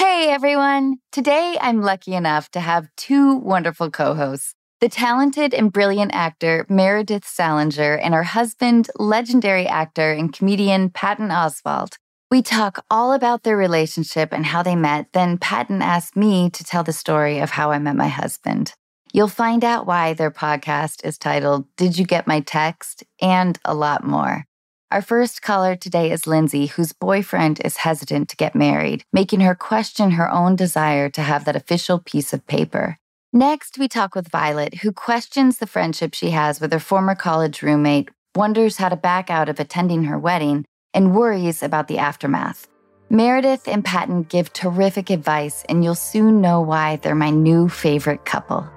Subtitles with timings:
[0.00, 0.96] Hey, everyone.
[1.12, 4.54] Today, I'm lucky enough to have two wonderful co-hosts.
[4.80, 11.28] The talented and brilliant actor Meredith Salenger and her husband, legendary actor and comedian Patton
[11.28, 11.96] Oswalt.
[12.30, 15.08] We talk all about their relationship and how they met.
[15.12, 18.72] Then Patton asked me to tell the story of how I met my husband.
[19.12, 23.04] You'll find out why their podcast is titled Did You Get My Text?
[23.20, 24.46] and a lot more.
[24.92, 29.54] Our first caller today is Lindsay, whose boyfriend is hesitant to get married, making her
[29.54, 32.96] question her own desire to have that official piece of paper.
[33.32, 37.62] Next, we talk with Violet, who questions the friendship she has with her former college
[37.62, 42.66] roommate, wonders how to back out of attending her wedding, and worries about the aftermath.
[43.08, 48.24] Meredith and Patton give terrific advice, and you'll soon know why they're my new favorite
[48.24, 48.68] couple.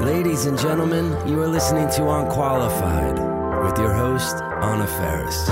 [0.00, 3.14] Ladies and gentlemen, you are listening to Unqualified
[3.64, 5.48] with your host, Anna Faris.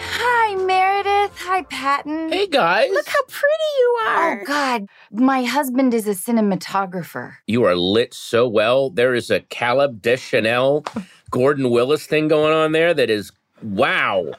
[0.00, 1.38] Hi, Meredith.
[1.38, 2.30] Hi, Patton.
[2.30, 2.90] Hey guys.
[2.92, 4.40] Look how pretty you are.
[4.40, 4.88] Oh, God.
[5.12, 7.34] My husband is a cinematographer.
[7.46, 8.90] You are lit so well.
[8.90, 10.84] There is a Caleb Deschanel,
[11.30, 13.32] Gordon Willis thing going on there that is
[13.62, 14.32] wow.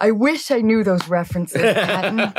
[0.00, 2.32] I wish I knew those references, Patton.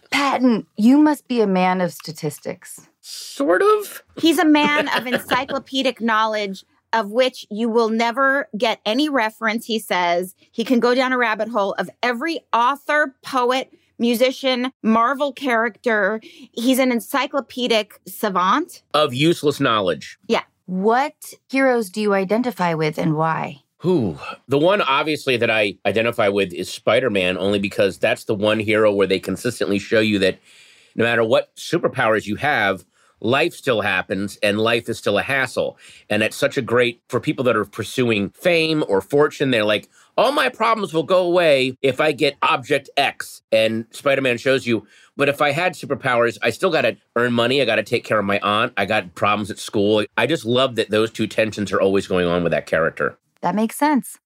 [0.10, 2.88] Patton, you must be a man of statistics.
[3.00, 4.02] Sort of.
[4.18, 9.78] He's a man of encyclopedic knowledge of which you will never get any reference, he
[9.78, 10.34] says.
[10.50, 16.20] He can go down a rabbit hole of every author, poet, musician, Marvel character.
[16.52, 18.82] He's an encyclopedic savant.
[18.94, 20.18] Of useless knowledge.
[20.28, 20.42] Yeah.
[20.66, 23.62] What heroes do you identify with and why?
[23.78, 24.18] Who?
[24.48, 28.58] The one obviously that I identify with is Spider Man, only because that's the one
[28.58, 30.40] hero where they consistently show you that
[30.96, 32.84] no matter what superpowers you have,
[33.20, 35.78] life still happens and life is still a hassle.
[36.10, 39.52] And it's such a great for people that are pursuing fame or fortune.
[39.52, 43.42] They're like, all my problems will go away if I get object X.
[43.52, 47.32] And Spider Man shows you, but if I had superpowers, I still got to earn
[47.32, 47.62] money.
[47.62, 48.72] I got to take care of my aunt.
[48.76, 50.04] I got problems at school.
[50.16, 53.16] I just love that those two tensions are always going on with that character.
[53.42, 54.18] That makes sense.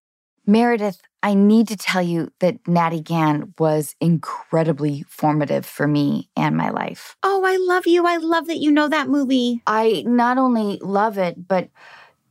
[0.46, 6.56] Meredith, I need to tell you that Natty Gann was incredibly formative for me and
[6.56, 7.16] my life.
[7.22, 8.06] Oh, I love you.
[8.06, 9.62] I love that you know that movie.
[9.66, 11.68] I not only love it, but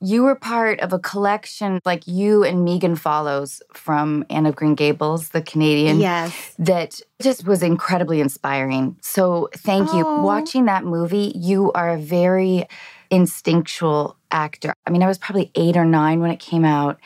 [0.01, 4.75] you were part of a collection like you and Megan Follows from Anne of Green
[4.75, 5.99] Gables, the Canadian.
[5.99, 6.55] Yes.
[6.57, 8.97] That just was incredibly inspiring.
[9.01, 10.03] So thank you.
[10.05, 10.23] Oh.
[10.23, 12.65] Watching that movie, you are a very
[13.11, 14.73] instinctual actor.
[14.87, 16.99] I mean, I was probably eight or nine when it came out,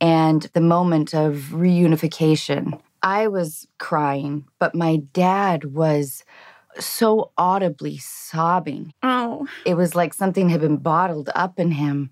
[0.00, 6.24] and the moment of reunification, I was crying, but my dad was
[6.80, 8.92] so audibly sobbing.
[9.02, 9.46] Oh.
[9.64, 12.10] It was like something had been bottled up in him.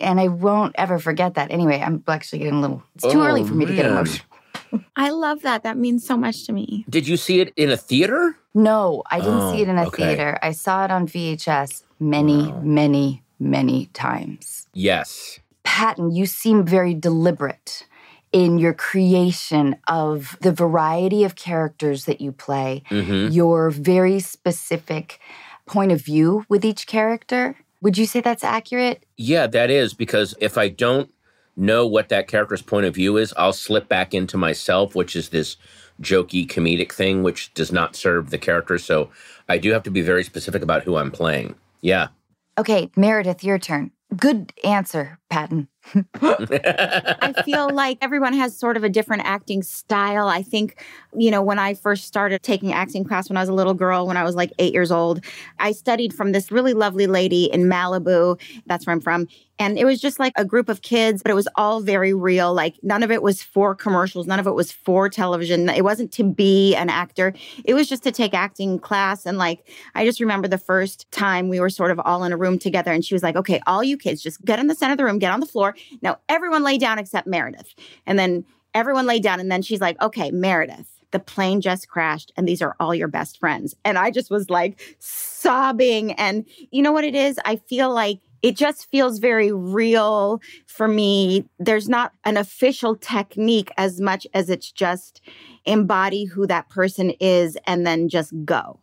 [0.00, 1.52] And I won't ever forget that.
[1.52, 4.26] Anyway, I'm actually getting a little, it's too Oh, early for me to get emotional.
[4.96, 5.62] I love that.
[5.62, 6.84] That means so much to me.
[6.88, 8.36] Did you see it in a theater?
[8.54, 10.04] No, I didn't Oh, see it in a okay.
[10.06, 10.38] theater.
[10.42, 12.60] I saw it on VHS many, Wow.
[12.62, 14.66] many, many times.
[14.74, 15.40] Yes.
[15.64, 17.86] Patton, you seem very deliberate
[18.32, 25.18] in your creation of the variety of characters that you play, hmm your very specific
[25.66, 27.56] point of view with each character.
[27.80, 29.04] Would you say that's accurate?
[29.16, 31.10] Yeah, that is because if I don't
[31.56, 35.28] know what that character's point of view is, I'll slip back into myself, which is
[35.28, 35.56] this
[36.00, 38.78] jokey comedic thing, which does not serve the character.
[38.78, 39.10] So
[39.48, 41.54] I do have to be very specific about who I'm playing.
[41.80, 42.08] Yeah.
[42.58, 43.90] Okay, Meredith, your turn.
[44.16, 45.68] Good answer, Patton.
[45.94, 50.28] I feel like everyone has sort of a different acting style.
[50.28, 50.82] I think,
[51.16, 54.06] you know, when I first started taking acting class when I was a little girl,
[54.06, 55.24] when I was like eight years old,
[55.58, 58.40] I studied from this really lovely lady in Malibu.
[58.66, 59.26] That's where I'm from.
[59.58, 62.52] And it was just like a group of kids, but it was all very real.
[62.52, 65.68] Like none of it was for commercials, none of it was for television.
[65.68, 67.32] It wasn't to be an actor.
[67.64, 69.24] It was just to take acting class.
[69.24, 72.36] And like, I just remember the first time we were sort of all in a
[72.36, 74.92] room together and she was like, okay, all you kids just get in the center
[74.92, 75.71] of the room, get on the floor.
[76.00, 77.74] Now everyone lay down except Meredith.
[78.06, 79.40] And then everyone lay down.
[79.40, 83.08] And then she's like, okay, Meredith, the plane just crashed and these are all your
[83.08, 83.74] best friends.
[83.84, 86.12] And I just was like sobbing.
[86.12, 87.38] And you know what it is?
[87.44, 91.44] I feel like it just feels very real for me.
[91.58, 95.20] There's not an official technique as much as it's just
[95.64, 98.80] embody who that person is and then just go.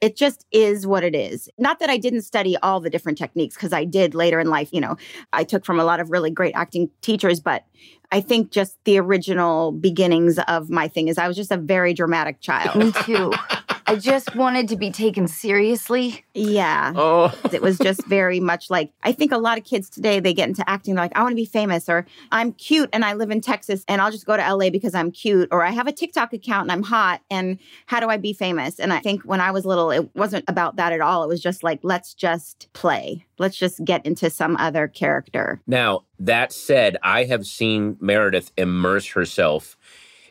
[0.00, 1.48] It just is what it is.
[1.58, 4.68] Not that I didn't study all the different techniques, because I did later in life.
[4.72, 4.96] You know,
[5.32, 7.64] I took from a lot of really great acting teachers, but
[8.12, 11.94] I think just the original beginnings of my thing is I was just a very
[11.94, 12.76] dramatic child.
[12.76, 13.32] Me too.
[13.86, 16.24] I just wanted to be taken seriously.
[16.34, 16.92] Yeah.
[16.94, 17.32] Oh.
[17.52, 20.48] It was just very much like I think a lot of kids today they get
[20.48, 23.30] into acting they're like I want to be famous or I'm cute and I live
[23.30, 25.92] in Texas and I'll just go to LA because I'm cute or I have a
[25.92, 28.80] TikTok account and I'm hot and how do I be famous?
[28.80, 31.24] And I think when I was little it wasn't about that at all.
[31.24, 33.26] It was just like let's just play.
[33.38, 35.60] Let's just get into some other character.
[35.66, 39.76] Now, that said, I have seen Meredith immerse herself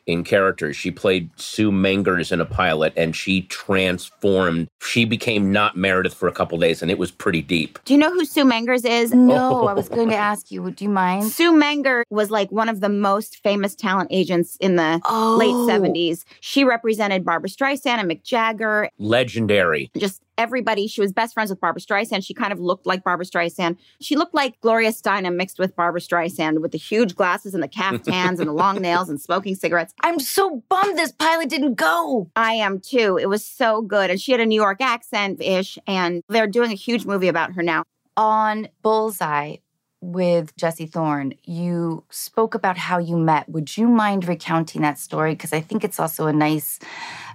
[0.06, 0.76] in characters.
[0.76, 4.68] She played Sue Mengers in a pilot and she transformed.
[4.82, 7.80] She became not Meredith for a couple days and it was pretty deep.
[7.86, 9.14] Do you know who Sue Mengers is?
[9.14, 11.26] No, I was going to ask you, would you mind?
[11.26, 15.36] Sue Menger was like one of the most famous talent agents in the Oh.
[15.38, 16.24] late 70s.
[16.42, 19.90] She represented Barbra Streisand and Mick Jagger, Legendary.
[19.98, 20.88] just everybody.
[20.88, 22.26] She was best friends with Barbra Streisand.
[22.26, 23.78] She kind of looked like Barbra Streisand.
[24.02, 27.68] She looked like Gloria Steinem mixed with Barbra Streisand with the huge glasses and the
[27.68, 29.94] caftans and the long nails and smoking cigarettes.
[30.02, 32.30] I'm so bummed this pilot didn't go.
[32.36, 33.18] I am too.
[33.18, 34.10] It was so good.
[34.10, 35.78] And she had a New York accent ish.
[35.88, 37.84] And they're doing a huge movie about her now.
[38.16, 39.58] On Bullseye
[40.02, 43.48] with Jesse Thorn, you spoke about how you met.
[43.50, 45.34] Would you mind recounting that story?
[45.34, 46.80] Because I think it's also a nice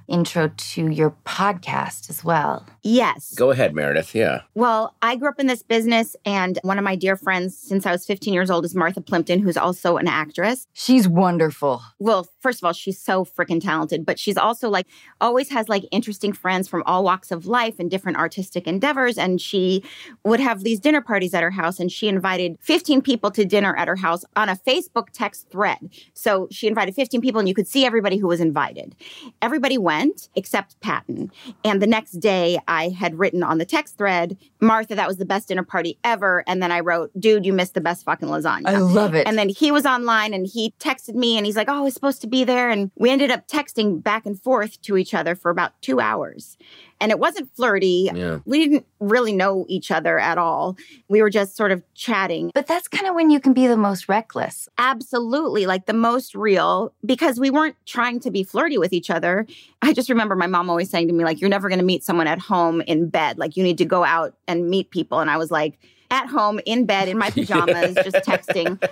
[0.08, 2.66] intro to your podcast as well.
[2.82, 3.34] Yes.
[3.34, 4.14] Go ahead, Meredith.
[4.14, 4.42] Yeah.
[4.54, 7.92] Well, I grew up in this business, and one of my dear friends since I
[7.92, 10.66] was 15 years old is Martha Plimpton, who's also an actress.
[10.72, 11.82] She's wonderful.
[11.98, 14.86] Well, first of all, she's so freaking talented, but she's also like
[15.20, 19.18] always has like interesting friends from all walks of life and different artistic endeavors.
[19.18, 19.84] And she
[20.24, 23.76] would have these dinner parties at her house, and she invited 15 people to dinner
[23.76, 25.90] at her house on a Facebook text thread.
[26.14, 28.96] So she invited 15 people, and you could see everybody who was invited.
[29.42, 29.97] Everybody went
[30.34, 31.30] except Patton.
[31.64, 35.24] And the next day, I had written on the text thread, Martha, that was the
[35.24, 36.44] best dinner party ever.
[36.46, 38.66] And then I wrote, dude, you missed the best fucking lasagna.
[38.66, 39.26] I love it.
[39.26, 41.94] And then he was online and he texted me and he's like, Oh, I was
[41.94, 42.70] supposed to be there.
[42.70, 46.56] And we ended up texting back and forth to each other for about two hours.
[47.00, 48.10] And it wasn't flirty.
[48.12, 48.40] Yeah.
[48.44, 50.76] We didn't really know each other at all.
[51.08, 52.50] We were just sort of chatting.
[52.54, 54.68] but that's kind of when you can be the most reckless.
[54.78, 59.46] Absolutely, like the most real, because we weren't trying to be flirty with each other.
[59.80, 62.02] I just remember my mom always saying to me, like, you're never going to meet
[62.02, 63.38] someone at home in bed.
[63.38, 65.20] Like, you need to go out and meet people.
[65.20, 65.78] And I was like,
[66.10, 68.82] at home in bed in my pajamas, just texting.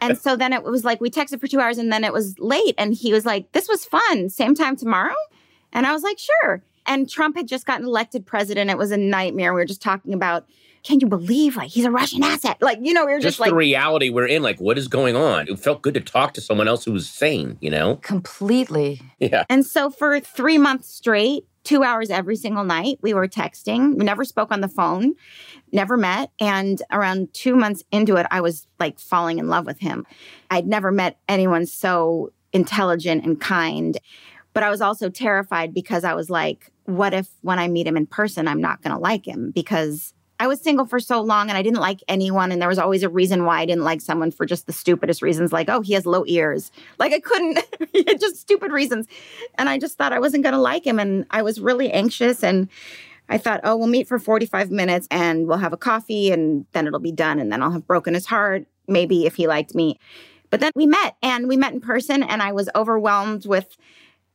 [0.00, 2.38] And so then it was like we texted for two hours and then it was
[2.38, 2.74] late.
[2.78, 4.28] And he was like, This was fun.
[4.30, 5.14] Same time tomorrow?
[5.72, 6.62] And I was like, Sure.
[6.86, 8.70] And Trump had just gotten elected president.
[8.70, 9.54] It was a nightmare.
[9.54, 10.46] We were just talking about,
[10.82, 12.56] can you believe like he's a Russian asset?
[12.60, 14.42] Like, you know, we were Just just, like the reality we're in.
[14.42, 15.46] Like, what is going on?
[15.48, 17.96] It felt good to talk to someone else who was sane, you know?
[17.96, 19.00] Completely.
[19.20, 19.44] Yeah.
[19.48, 23.96] And so for three months straight, two hours every single night, we were texting.
[23.96, 25.14] We never spoke on the phone,
[25.70, 26.32] never met.
[26.40, 30.04] And around two months into it, I was like falling in love with him.
[30.50, 33.96] I'd never met anyone so intelligent and kind.
[34.52, 37.96] But I was also terrified because I was like, what if when I meet him
[37.96, 39.50] in person, I'm not going to like him?
[39.50, 40.12] Because
[40.42, 42.50] I was single for so long and I didn't like anyone.
[42.50, 45.22] And there was always a reason why I didn't like someone for just the stupidest
[45.22, 46.72] reasons, like, oh, he has low ears.
[46.98, 47.60] Like I couldn't,
[48.20, 49.06] just stupid reasons.
[49.54, 50.98] And I just thought I wasn't going to like him.
[50.98, 52.42] And I was really anxious.
[52.42, 52.68] And
[53.28, 56.88] I thought, oh, we'll meet for 45 minutes and we'll have a coffee and then
[56.88, 57.38] it'll be done.
[57.38, 60.00] And then I'll have broken his heart, maybe if he liked me.
[60.50, 63.76] But then we met and we met in person and I was overwhelmed with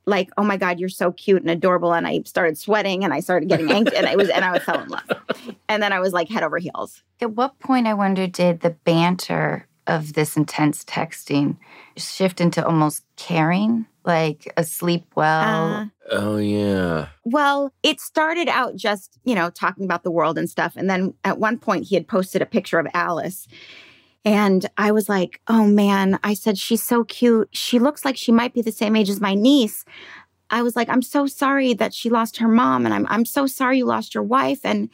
[0.07, 1.93] like, oh my God, you're so cute and adorable.
[1.93, 4.81] And I started sweating and I started getting anxious and I was and I fell
[4.81, 5.03] in love.
[5.69, 7.03] And then I was like head over heels.
[7.19, 11.57] At what point, I wonder, did the banter of this intense texting
[11.97, 15.73] shift into almost caring, like a sleep well?
[15.73, 17.09] Uh, Oh, yeah.
[17.25, 20.73] Well, it started out just, you know, talking about the world and stuff.
[20.77, 23.47] And then at one point, he had posted a picture of Alice.
[24.27, 27.47] And I was like, oh man, I said, she's so cute.
[27.53, 29.85] She looks like she might be the same age as my niece.
[30.49, 32.83] I was like, I'm so sorry that she lost her mom.
[32.83, 34.59] And I'm, I'm so sorry you lost your wife.
[34.65, 34.89] And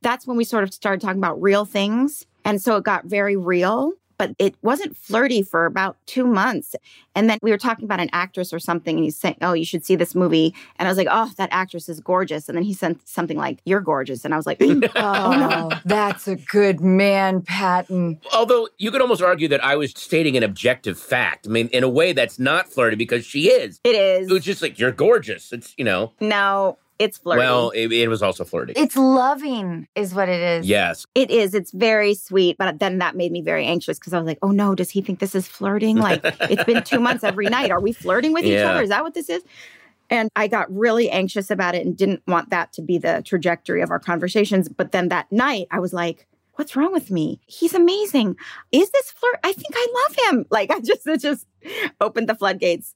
[0.00, 2.24] that's when we sort of started talking about real things.
[2.46, 3.92] And so it got very real.
[4.18, 6.74] But it wasn't flirty for about two months.
[7.14, 9.64] And then we were talking about an actress or something, and he's saying, Oh, you
[9.64, 10.54] should see this movie.
[10.76, 12.48] And I was like, Oh, that actress is gorgeous.
[12.48, 14.24] And then he sent something like, You're gorgeous.
[14.24, 15.30] And I was like, oh, oh,
[15.70, 15.70] no.
[15.84, 18.20] that's a good man, Patton.
[18.34, 21.46] Although you could almost argue that I was stating an objective fact.
[21.46, 23.80] I mean, in a way that's not flirty because she is.
[23.84, 24.28] It is.
[24.28, 25.52] It was just like, You're gorgeous.
[25.52, 26.12] It's, you know.
[26.20, 27.38] No, it's flirty.
[27.38, 28.72] Well, it, it was also flirty.
[28.76, 30.66] It's loving, is what it is.
[30.66, 31.06] yes.
[31.14, 31.54] It is.
[31.54, 32.56] It's very sweet.
[32.58, 35.00] But then that made me very anxious because I was like, oh no, does he
[35.00, 35.96] think this is flirting?
[35.98, 37.70] Like, it's been two months every night.
[37.70, 38.82] Are we flirting with each other?
[38.82, 39.42] Is that what this is?
[40.10, 43.82] And I got really anxious about it and didn't want that to be the trajectory
[43.82, 44.68] of our conversations.
[44.68, 47.40] But then that night, I was like, what's wrong with me?
[47.46, 48.36] He's amazing.
[48.72, 49.38] Is this flirt?
[49.44, 50.46] I think I love him.
[50.50, 51.46] Like, I just, it just
[52.00, 52.94] opened the floodgates.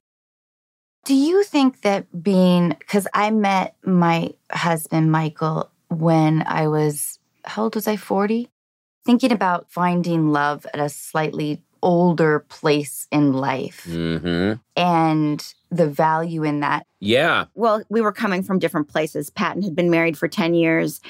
[1.05, 7.65] Do you think that being, because I met my husband, Michael, when I was, how
[7.65, 7.97] old was I?
[7.97, 8.49] 40?
[9.05, 16.45] Thinking about finding love at a slightly older place in life hmm and the value
[16.45, 16.87] in that.
[17.01, 17.47] Yeah.
[17.55, 19.29] well, we were coming from different places.
[19.29, 21.01] Patton had been married for 10 years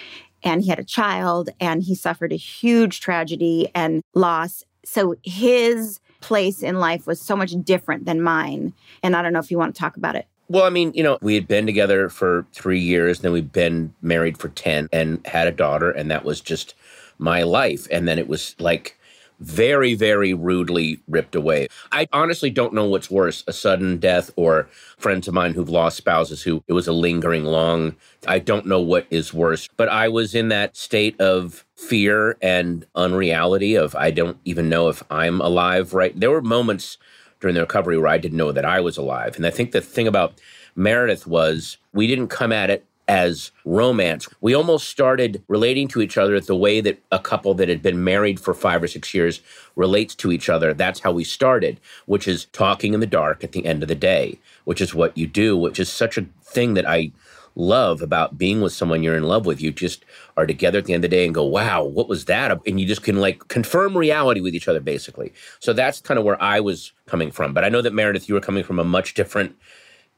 [0.42, 4.64] and he had a child and he suffered a huge tragedy and loss.
[4.84, 8.72] So his place in life was so much different than mine.
[9.02, 10.26] And I don't know if you want to talk about it.
[10.48, 13.94] Well, I mean, you know, we had been together for three years, then we'd been
[14.02, 16.74] married for 10 and had a daughter, and that was just
[17.18, 17.86] my life.
[17.90, 18.98] And then it was like
[19.42, 21.68] very, very rudely ripped away.
[21.90, 24.68] I honestly don't know what's worse a sudden death or
[24.98, 27.96] friends of mine who've lost spouses who it was a lingering long.
[28.26, 32.86] I don't know what is worse, but I was in that state of fear and
[32.94, 36.18] unreality of I don't even know if I'm alive right.
[36.18, 36.98] There were moments
[37.40, 39.34] during the recovery where I didn't know that I was alive.
[39.36, 40.40] And I think the thing about
[40.76, 44.26] Meredith was we didn't come at it as romance.
[44.40, 48.02] We almost started relating to each other the way that a couple that had been
[48.02, 49.42] married for five or six years
[49.76, 50.72] relates to each other.
[50.72, 53.94] That's how we started, which is talking in the dark at the end of the
[53.94, 57.12] day, which is what you do, which is such a thing that I
[57.54, 59.60] love about being with someone you're in love with.
[59.60, 60.06] You just
[60.38, 62.66] are together at the end of the day and go, wow, what was that?
[62.66, 65.34] And you just can like confirm reality with each other, basically.
[65.60, 67.52] So that's kind of where I was coming from.
[67.52, 69.54] But I know that Meredith, you were coming from a much different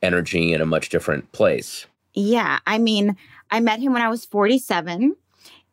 [0.00, 1.86] energy and a much different place.
[2.14, 2.58] Yeah.
[2.66, 3.16] I mean,
[3.50, 5.16] I met him when I was 47.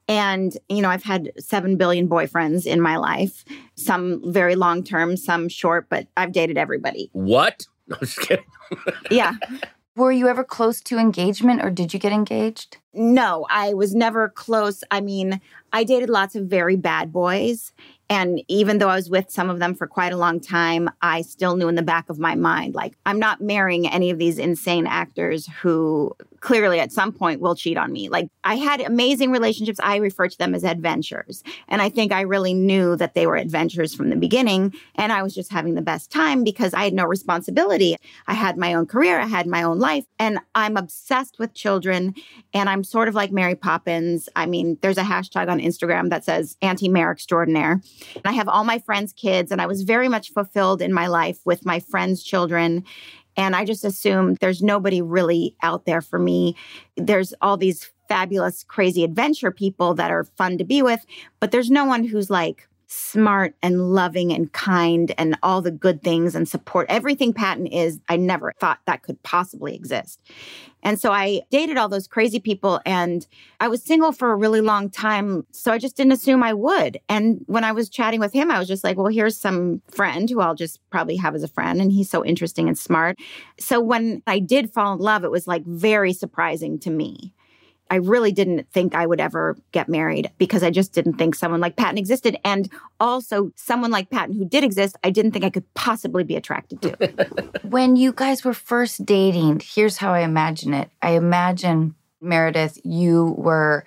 [0.07, 3.45] And, you know, I've had 7 billion boyfriends in my life,
[3.75, 7.09] some very long term, some short, but I've dated everybody.
[7.13, 7.65] What?
[7.87, 8.45] No, I'm just kidding.
[9.09, 9.33] Yeah.
[9.95, 12.77] Were you ever close to engagement or did you get engaged?
[12.93, 14.83] No, I was never close.
[14.91, 15.39] I mean,
[15.71, 17.71] I dated lots of very bad boys.
[18.09, 21.21] And even though I was with some of them for quite a long time, I
[21.21, 24.37] still knew in the back of my mind, like, I'm not marrying any of these
[24.37, 28.09] insane actors who clearly at some point will cheat on me.
[28.09, 29.79] Like, I had amazing relationships.
[29.81, 31.41] I refer to them as adventures.
[31.69, 34.73] And I think I really knew that they were adventures from the beginning.
[34.95, 37.95] And I was just having the best time because I had no responsibility.
[38.27, 40.05] I had my own career, I had my own life.
[40.19, 42.15] And I'm obsessed with children.
[42.53, 44.29] And I'm sort of like Mary Poppins.
[44.35, 47.81] I mean, there's a hashtag on Instagram that says anti mare extraordinaire.
[48.15, 51.07] And I have all my friends' kids, and I was very much fulfilled in my
[51.07, 52.83] life with my friends' children.
[53.37, 56.55] And I just assumed there's nobody really out there for me.
[56.97, 61.05] There's all these fabulous, crazy adventure people that are fun to be with,
[61.39, 66.03] but there's no one who's like smart and loving and kind and all the good
[66.03, 66.85] things and support.
[66.89, 70.19] Everything Patton is, I never thought that could possibly exist.
[70.83, 73.25] And so I dated all those crazy people and
[73.61, 75.45] I was single for a really long time.
[75.51, 76.99] So I just didn't assume I would.
[77.07, 80.29] And when I was chatting with him, I was just like, well, here's some friend
[80.29, 81.81] who I'll just probably have as a friend.
[81.81, 83.17] And he's so interesting and smart.
[83.57, 87.33] So when I did fall in love, it was like very surprising to me.
[87.91, 91.59] I really didn't think I would ever get married because I just didn't think someone
[91.59, 92.37] like Patton existed.
[92.45, 92.71] And
[93.01, 96.81] also, someone like Patton who did exist, I didn't think I could possibly be attracted
[96.83, 97.51] to.
[97.63, 100.89] When you guys were first dating, here's how I imagine it.
[101.01, 103.85] I imagine, Meredith, you were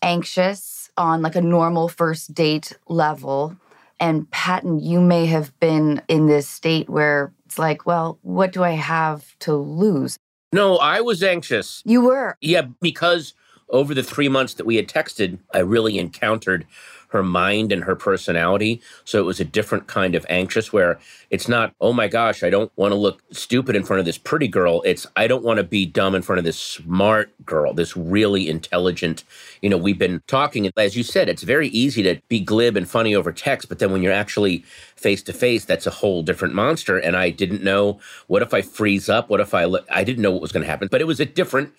[0.00, 3.56] anxious on like a normal first date level.
[4.00, 8.64] And Patton, you may have been in this state where it's like, well, what do
[8.64, 10.18] I have to lose?
[10.54, 11.82] No, I was anxious.
[11.84, 12.36] You were.
[12.40, 13.34] Yeah, because
[13.70, 16.64] over the three months that we had texted, I really encountered
[17.14, 18.82] her mind and her personality.
[19.04, 20.98] So it was a different kind of anxious where
[21.30, 24.18] it's not, oh my gosh, I don't want to look stupid in front of this
[24.18, 24.82] pretty girl.
[24.84, 28.48] It's, I don't want to be dumb in front of this smart girl, this really
[28.48, 29.22] intelligent.
[29.62, 32.76] You know, we've been talking, and as you said, it's very easy to be glib
[32.76, 34.64] and funny over text, but then when you're actually
[34.96, 36.98] face to face, that's a whole different monster.
[36.98, 39.30] And I didn't know what if I freeze up?
[39.30, 41.26] What if I, I didn't know what was going to happen, but it was a
[41.26, 41.72] different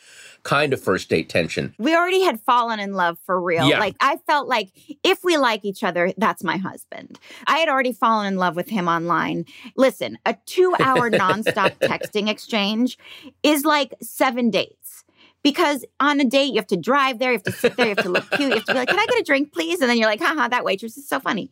[0.45, 1.75] kind of first date tension.
[1.77, 3.67] We already had fallen in love for real.
[3.67, 3.79] Yeah.
[3.79, 4.69] Like I felt like
[5.03, 7.19] if we like each other, that's my husband.
[7.47, 9.45] I had already fallen in love with him online.
[9.75, 12.97] Listen, a two hour nonstop texting exchange
[13.43, 15.03] is like seven dates.
[15.43, 17.93] Because on a date, you have to drive there, you have to sit there, you
[17.95, 19.79] have to look cute, you have to be like, Can I get a drink, please?
[19.79, 21.51] And then you're like, haha, that waitress is so funny.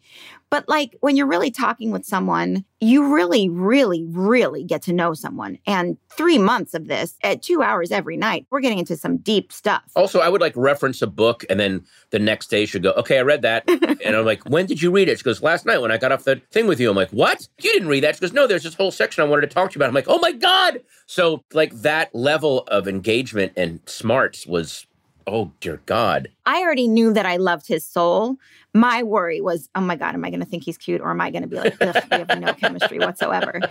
[0.54, 5.16] But like when you're really talking with someone, you really, really, really get to know
[5.16, 5.58] someone.
[5.66, 9.52] And three months of this at two hours every night, we're getting into some deep
[9.52, 9.82] stuff.
[9.96, 13.18] Also, I would like reference a book and then the next day she'd go, Okay,
[13.18, 13.64] I read that.
[14.06, 15.18] and I'm like, When did you read it?
[15.18, 16.88] She goes, Last night when I got off the thing with you.
[16.88, 17.48] I'm like, What?
[17.60, 18.14] You didn't read that?
[18.14, 19.88] She goes, No, there's this whole section I wanted to talk to you about.
[19.88, 20.82] I'm like, Oh my God.
[21.08, 24.86] So, like, that level of engagement and smarts was,
[25.28, 26.30] oh dear God.
[26.46, 28.38] I already knew that I loved his soul.
[28.74, 31.22] My worry was, oh my God, am I going to think he's cute or am
[31.22, 33.62] I going to be like, Ugh, we have no chemistry whatsoever?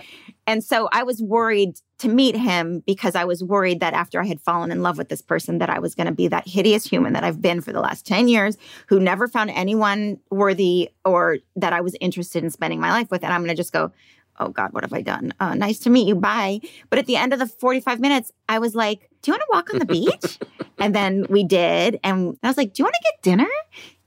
[0.47, 4.25] And so I was worried to meet him because I was worried that after I
[4.25, 6.85] had fallen in love with this person, that I was going to be that hideous
[6.85, 8.57] human that I've been for the last 10 years
[8.87, 13.23] who never found anyone worthy or that I was interested in spending my life with.
[13.23, 13.91] And I'm going to just go,
[14.39, 15.33] oh God, what have I done?
[15.39, 16.15] Uh, nice to meet you.
[16.15, 16.59] Bye.
[16.89, 19.47] But at the end of the 45 minutes, I was like, do you want to
[19.51, 20.37] walk on the beach?
[20.77, 21.99] and then we did.
[22.03, 23.49] And I was like, do you want to get dinner?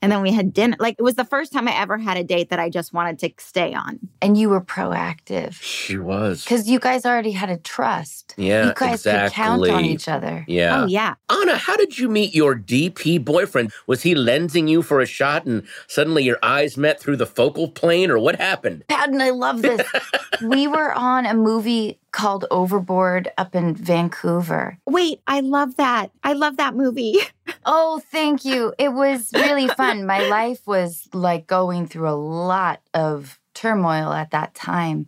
[0.02, 0.76] And then we had dinner.
[0.78, 3.18] Like it was the first time I ever had a date that I just wanted
[3.20, 3.98] to stay on.
[4.20, 6.44] And you were proactive She was.
[6.44, 8.34] because you guys already had a trust.
[8.36, 10.44] Yeah, you guys could count on each other.
[10.46, 10.82] Yeah.
[10.82, 11.14] Oh, yeah.
[11.30, 13.72] Anna, how did you meet your DP boyfriend?
[13.86, 17.68] Was he lensing you for a shot and suddenly your eyes met through the focal
[17.68, 18.84] plane or what happened?
[18.88, 19.80] Patton, I love this.
[20.42, 24.78] we were on a movie called Overboard up in Vancouver.
[24.86, 26.12] Wait, I love that.
[26.24, 27.18] I love that movie.
[27.68, 28.74] Oh, thank you.
[28.78, 30.06] It was really fun.
[30.06, 35.06] My life was like going through a lot of turmoil at that time.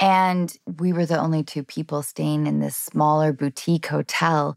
[0.00, 4.56] And we were the only two people staying in this smaller boutique hotel.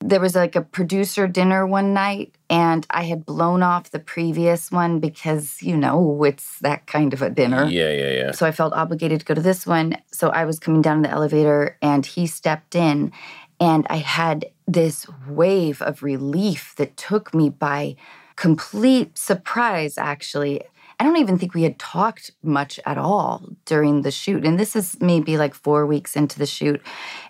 [0.00, 4.70] There was like a producer dinner one night, and I had blown off the previous
[4.70, 7.66] one because, you know, it's that kind of a dinner.
[7.66, 8.30] Yeah, yeah, yeah.
[8.30, 9.96] So I felt obligated to go to this one.
[10.12, 13.10] So I was coming down in the elevator and he stepped in,
[13.58, 17.96] and I had this wave of relief that took me by
[18.36, 20.62] complete surprise, actually.
[20.98, 24.44] I don't even think we had talked much at all during the shoot.
[24.44, 26.82] And this is maybe like four weeks into the shoot.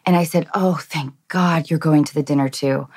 [0.07, 2.89] And I said, Oh, thank God you're going to the dinner too.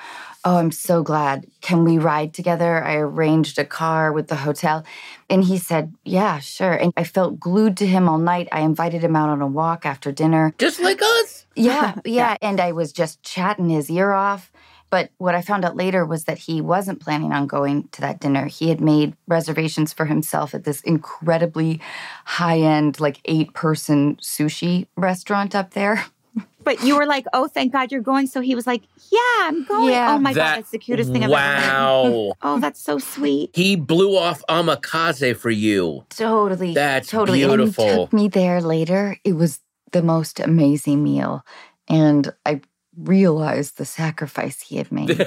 [0.44, 1.46] Oh, I'm so glad.
[1.62, 2.84] Can we ride together?
[2.84, 4.84] I arranged a car with the hotel.
[5.30, 6.74] And he said, Yeah, sure.
[6.74, 8.48] And I felt glued to him all night.
[8.52, 10.54] I invited him out on a walk after dinner.
[10.58, 11.46] Just like us.
[11.56, 12.38] Yeah, yeah.
[12.42, 14.52] And I was just chatting his ear off.
[14.92, 18.20] But what I found out later was that he wasn't planning on going to that
[18.20, 18.46] dinner.
[18.46, 21.80] He had made reservations for himself at this incredibly
[22.26, 26.04] high end, like eight person sushi restaurant up there.
[26.64, 28.28] but you were like, oh, thank God you're going.
[28.28, 29.94] So he was like, yeah, I'm going.
[29.94, 30.14] Yeah.
[30.14, 32.12] Oh my That- God, that's the cutest thing I've ever heard.
[32.12, 32.34] Wow.
[32.44, 33.52] Oh, that's so sweet.
[33.54, 36.06] he blew off Amakaze for you.
[36.10, 36.74] Totally.
[36.74, 37.44] That's totally.
[37.44, 37.86] And beautiful.
[37.86, 39.16] he took me there later.
[39.24, 39.60] It was
[39.94, 41.46] the most amazing meal.
[41.88, 42.62] And I
[42.98, 45.18] realized the sacrifice he had made.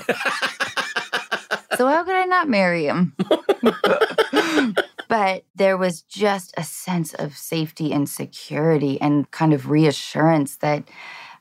[1.76, 3.14] so how could I not marry him?
[5.08, 10.84] but there was just a sense of safety and security and kind of reassurance that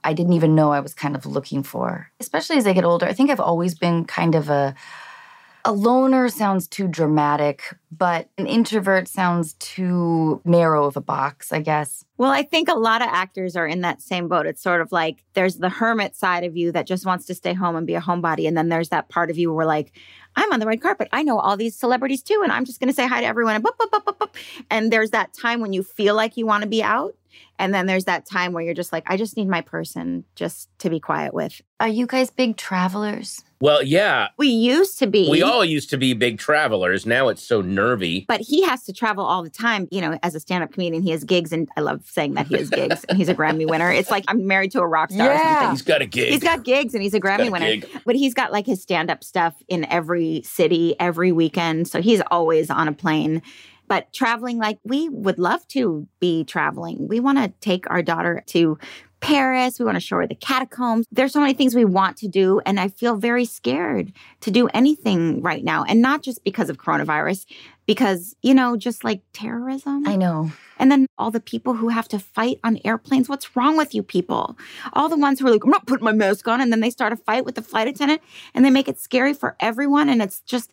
[0.04, 2.12] I didn't even know I was kind of looking for.
[2.20, 4.76] Especially as I get older, I think I've always been kind of a
[5.66, 11.62] a loner sounds too dramatic, but an introvert sounds too narrow of a box, I
[11.62, 12.04] guess.
[12.18, 14.46] Well, I think a lot of actors are in that same boat.
[14.46, 17.54] It's sort of like there's the hermit side of you that just wants to stay
[17.54, 18.48] home and be a homebody.
[18.48, 19.98] And then there's that part of you where, like,
[20.36, 21.08] I'm on the red carpet.
[21.12, 22.42] I know all these celebrities too.
[22.44, 23.56] And I'm just going to say hi to everyone.
[23.56, 24.36] And, boop, boop, boop,
[24.70, 27.16] and there's that time when you feel like you want to be out.
[27.60, 30.70] And then there's that time where you're just like, I just need my person just
[30.80, 31.62] to be quiet with.
[31.80, 33.42] Are you guys big travelers?
[33.62, 34.30] Well, yeah.
[34.38, 35.30] We used to be.
[35.30, 37.06] We all used to be big travelers.
[37.06, 38.26] Now it's so nervy.
[38.28, 39.88] but he has to travel all the time.
[39.92, 42.58] You know, as a stand-up comedian, he has gigs, and I love saying that he
[42.58, 43.90] has gigs, and he's a Grammy winner.
[43.92, 45.30] It's like I'm married to a rock star.
[45.30, 45.54] Or Yeah.
[45.60, 45.70] something.
[45.72, 46.32] He's got a gig.
[46.34, 47.66] He's got gigs, and he's a got Grammy a winner.
[47.68, 47.88] gig.
[48.06, 51.88] But he's got like his stand-up stuff in every city, every weekend.
[51.88, 53.42] So he's always on a plane.
[53.88, 57.08] But traveling, like we would love to be traveling.
[57.08, 58.78] We want to take our daughter to
[59.24, 59.80] Paris.
[59.80, 61.06] We want to show her the catacombs.
[61.10, 62.60] There's so many things we want to do.
[62.66, 65.86] And I feel very scared to do anything right now.
[65.86, 67.46] And not just because of coronavirus,
[67.86, 70.08] because, you know, just like terrorism.
[70.08, 70.52] I know.
[70.80, 73.30] And then all the people who have to fight on airplanes.
[73.30, 74.58] What's wrong with you people?
[74.94, 76.62] All the ones who are like, I'm not putting my mask on.
[76.62, 78.22] And then they start a fight with the flight attendant
[78.54, 80.10] and they make it scary for everyone.
[80.10, 80.72] And it's just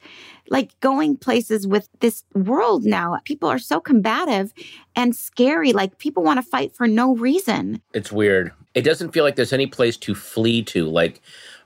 [0.48, 3.18] like going places with this world now.
[3.24, 4.52] People are so combative
[4.96, 5.72] and scary.
[5.72, 7.82] Like people want to fight for no reason.
[7.92, 8.52] It's weird.
[8.74, 10.88] It doesn't feel like there's any place to flee to.
[10.88, 11.20] Like,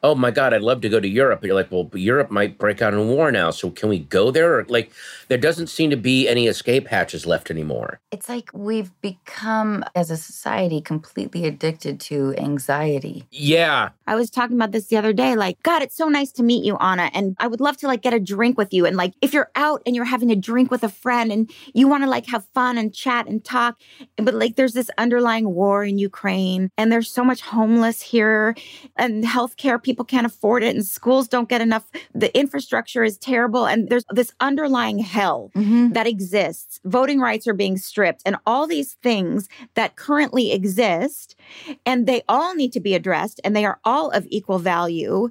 [0.05, 1.41] oh my God, I'd love to go to Europe.
[1.41, 3.51] But you're like, well, Europe might break out in war now.
[3.51, 4.59] So can we go there?
[4.59, 4.93] Or like,
[5.29, 8.01] there doesn't seem to be any escape hatches left anymore.
[8.13, 13.27] It's like we've become, as a society, completely addicted to anxiety.
[13.31, 13.91] Yeah.
[14.07, 15.37] I was talking about this the other day.
[15.37, 17.11] Like, God, it's so nice to meet you, Anna.
[17.15, 18.85] And I would love to like get a drink with you.
[18.85, 21.89] And like, if you're out and you're having a drink with a friend and you
[21.89, 23.81] want to like have fun and chat and talk,
[24.19, 28.55] but like there's this underlying war in Ukraine and there's so much homeless here
[28.97, 31.85] and healthcare, people can't afford it and schools don't get enough.
[32.15, 33.67] The infrastructure is terrible.
[33.67, 35.93] And there's this underlying hell Mm-hmm.
[35.93, 36.81] that exists.
[36.85, 41.37] Voting rights are being stripped and all these things that currently exist.
[41.85, 45.29] And they all need to be addressed and they are all of equal value.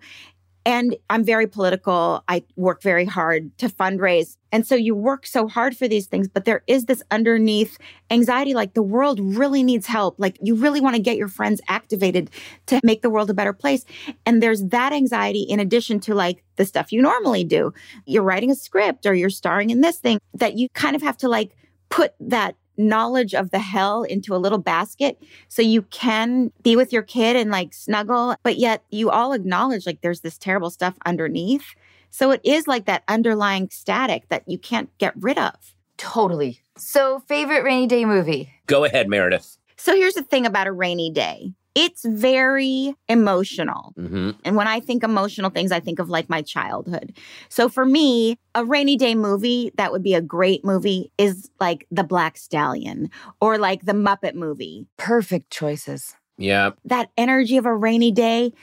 [0.66, 2.24] And I'm very political.
[2.28, 4.38] I work very hard to fundraise.
[4.52, 7.78] And so you work so hard for these things, but there is this underneath
[8.10, 10.16] anxiety like the world really needs help.
[10.20, 12.30] Like you really want to get your friends activated
[12.68, 13.84] to make the world a better place.
[14.26, 17.74] And there's that anxiety in addition to like the stuff you normally do.
[18.06, 21.18] You're writing a script or you're starring in this thing that you kind of have
[21.18, 21.56] to like
[21.90, 26.92] put that knowledge of the hell into a little basket so you can be with
[26.92, 30.96] your kid and like snuggle, but yet you all acknowledge like there's this terrible stuff
[31.06, 31.76] underneath.
[32.10, 35.54] So it is like that underlying static that you can't get rid of.
[35.98, 36.60] Totally.
[36.78, 38.52] So, favorite rainy day movie?
[38.66, 39.58] Go ahead, Meredith.
[39.78, 43.94] So here's the thing about a rainy day it's very emotional.
[43.96, 47.18] hmm And when I think emotional things, I think of like my childhood.
[47.50, 51.88] So for me, a rainy day movie that would be a great movie is like
[51.92, 53.10] The Black Stallion
[53.42, 54.86] or like The Muppet movie.
[54.98, 56.16] Perfect choices.
[56.38, 56.72] Yeah.
[56.86, 58.54] That energy of a rainy day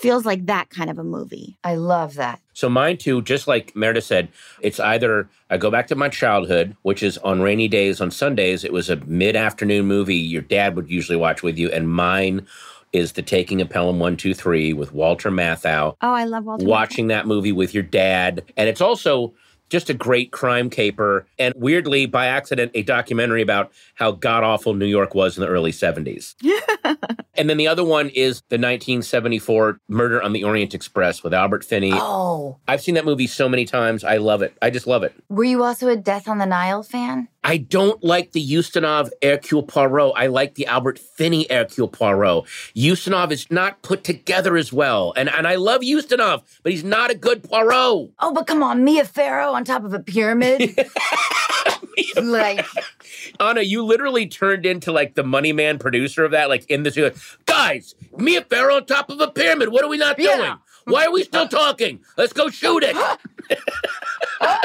[0.00, 1.58] feels like that kind of a movie.
[1.62, 2.40] I love that.
[2.54, 4.28] So mine too, just like Meredith said,
[4.60, 8.64] it's either I go back to my childhood, which is on rainy days on Sundays,
[8.64, 12.46] it was a mid-afternoon movie your dad would usually watch with you, and mine
[12.92, 15.94] is the Taking of Pelham One Two Three with Walter Matthau.
[16.00, 16.64] Oh, I love Walter.
[16.64, 19.32] Watching that movie with your dad, and it's also
[19.70, 24.74] just a great crime caper, and weirdly, by accident, a documentary about how god awful
[24.74, 26.34] New York was in the early 70s.
[27.34, 31.64] and then the other one is the 1974 Murder on the Orient Express with Albert
[31.64, 31.92] Finney.
[31.94, 34.04] Oh, I've seen that movie so many times.
[34.04, 34.54] I love it.
[34.60, 35.14] I just love it.
[35.28, 37.28] were you also a Death on the Nile fan?
[37.42, 40.12] I don't like the Ustinov Hercule Poirot.
[40.14, 42.44] I like the Albert Finney Hercule Poirot.
[42.76, 45.14] Ustinov is not put together as well.
[45.16, 48.10] And, and I love Ustinov, but he's not a good Poirot.
[48.18, 50.76] Oh, but come on, Mia Farrow on top of a pyramid.
[52.22, 52.66] like,
[53.38, 56.98] Anna, you literally turned into like the money man producer of that, like in this.
[57.46, 59.70] Guys, Mia Farrow on top of a pyramid.
[59.70, 60.36] What are we not Yeah.
[60.36, 60.54] doing?
[60.84, 62.00] Why are we still talking?
[62.16, 62.96] Let's go shoot it.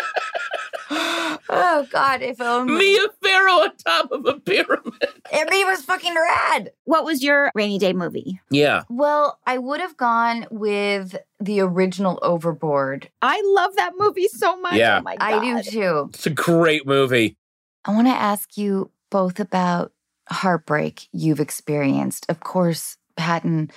[0.90, 2.78] oh God, if um, only.
[2.78, 4.94] Mia Farrow on top of a pyramid.
[5.32, 6.72] And he was fucking rad.
[6.84, 8.40] What was your rainy day movie?
[8.50, 8.84] Yeah.
[8.90, 13.10] Well, I would have gone with the original Overboard.
[13.22, 14.76] I love that movie so much.
[14.76, 15.00] Yeah.
[15.00, 16.10] Oh my I do too.
[16.14, 17.38] It's a great movie.
[17.86, 19.92] I want to ask you both about
[20.30, 22.26] heartbreak you've experienced.
[22.30, 23.72] Of course, Patton,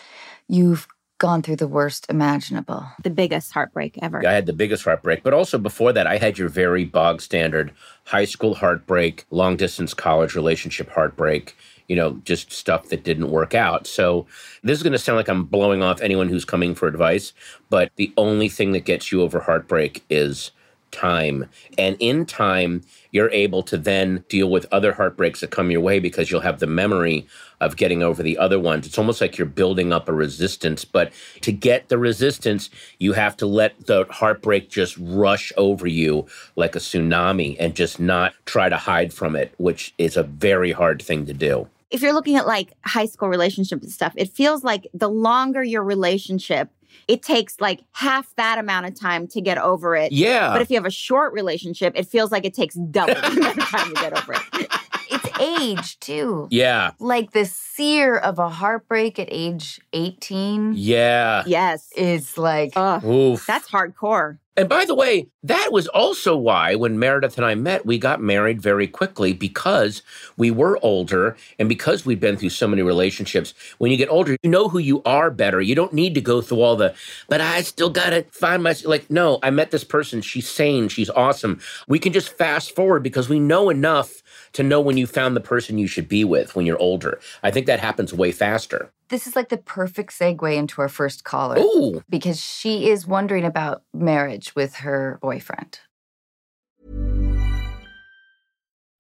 [0.49, 0.89] you've
[1.19, 2.87] gone through the worst imaginable.
[3.03, 4.27] The biggest heartbreak ever.
[4.27, 7.73] I had the biggest heartbreak, but also before that, I had your very bog standard
[8.05, 11.57] high school heartbreak, long distance college relationship heartbreak,
[11.89, 13.87] you know, just stuff that didn't work out.
[13.87, 14.27] So
[14.63, 17.33] this is going to sound like I'm blowing off anyone who's coming for advice,
[17.69, 20.53] but the only thing that gets you over heartbreak is
[20.91, 21.49] time.
[21.77, 25.99] And in time, you're able to then deal with other heartbreaks that come your way
[25.99, 27.27] because you'll have the memory
[27.61, 28.87] of getting over the other ones.
[28.87, 30.85] It's almost like you're building up a resistance.
[30.85, 36.27] But to get the resistance, you have to let the heartbreak just rush over you
[36.57, 40.73] like a tsunami and just not try to hide from it, which is a very
[40.73, 41.69] hard thing to do.
[41.91, 45.63] if you're looking at like high school relationships and stuff, it feels like the longer
[45.63, 46.71] your relationship,
[47.07, 50.13] it takes like half that amount of time to get over it.
[50.13, 50.53] Yeah.
[50.53, 53.59] But if you have a short relationship, it feels like it takes double the amount
[53.59, 54.69] of time to get over it.
[55.11, 56.49] It's age too.
[56.51, 56.91] yeah.
[56.99, 61.45] Like the sear of a heartbreak at age 18 Yeah.
[61.47, 61.89] Yes.
[61.97, 63.47] is like, Ugh, Oof.
[63.47, 64.37] that's hardcore.
[64.59, 68.21] And by the way, that was also why when Meredith and I met, we got
[68.21, 70.03] married very quickly because
[70.37, 73.55] we were older and because we'd been through so many relationships.
[73.79, 75.61] When you get older, you know who you are better.
[75.61, 76.93] You don't need to go through all the,
[77.29, 80.23] but I still got to find my, like, no, I met this person.
[80.23, 80.89] She's sane.
[80.89, 81.61] She's awesome.
[81.87, 85.41] We can just fast forward because we know enough to know when you found the
[85.41, 87.21] person you should be with when you're older.
[87.45, 88.91] I think that happens way faster.
[89.09, 92.03] This is like the perfect segue into our first caller Ooh.
[92.09, 95.81] because she is wondering about marriage with her boyfriend.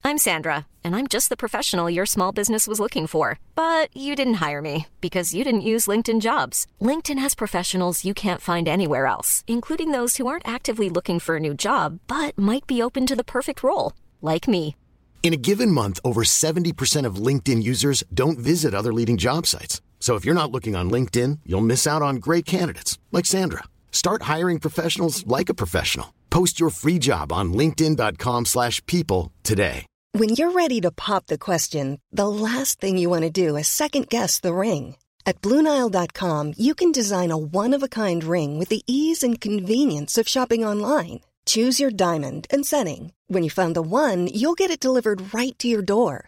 [0.04, 3.38] I'm Sandra, and I'm just the professional your small business was looking for.
[3.54, 6.66] But you didn't hire me because you didn't use LinkedIn jobs.
[6.80, 11.36] LinkedIn has professionals you can't find anywhere else, including those who aren't actively looking for
[11.36, 13.92] a new job but might be open to the perfect role,
[14.22, 14.74] like me.
[15.22, 19.82] In a given month, over 70% of LinkedIn users don't visit other leading job sites.
[19.98, 23.64] So if you're not looking on LinkedIn, you'll miss out on great candidates like Sandra.
[23.92, 26.14] Start hiring professionals like a professional.
[26.30, 29.84] Post your free job on linkedin.com/people today.
[30.12, 33.68] When you're ready to pop the question, the last thing you want to do is
[33.68, 34.96] second guess the ring.
[35.26, 40.64] At Bluenile.com, you can design a one-of-a-kind ring with the ease and convenience of shopping
[40.64, 41.20] online.
[41.44, 43.12] Choose your diamond and setting.
[43.26, 46.27] When you find the one, you'll get it delivered right to your door.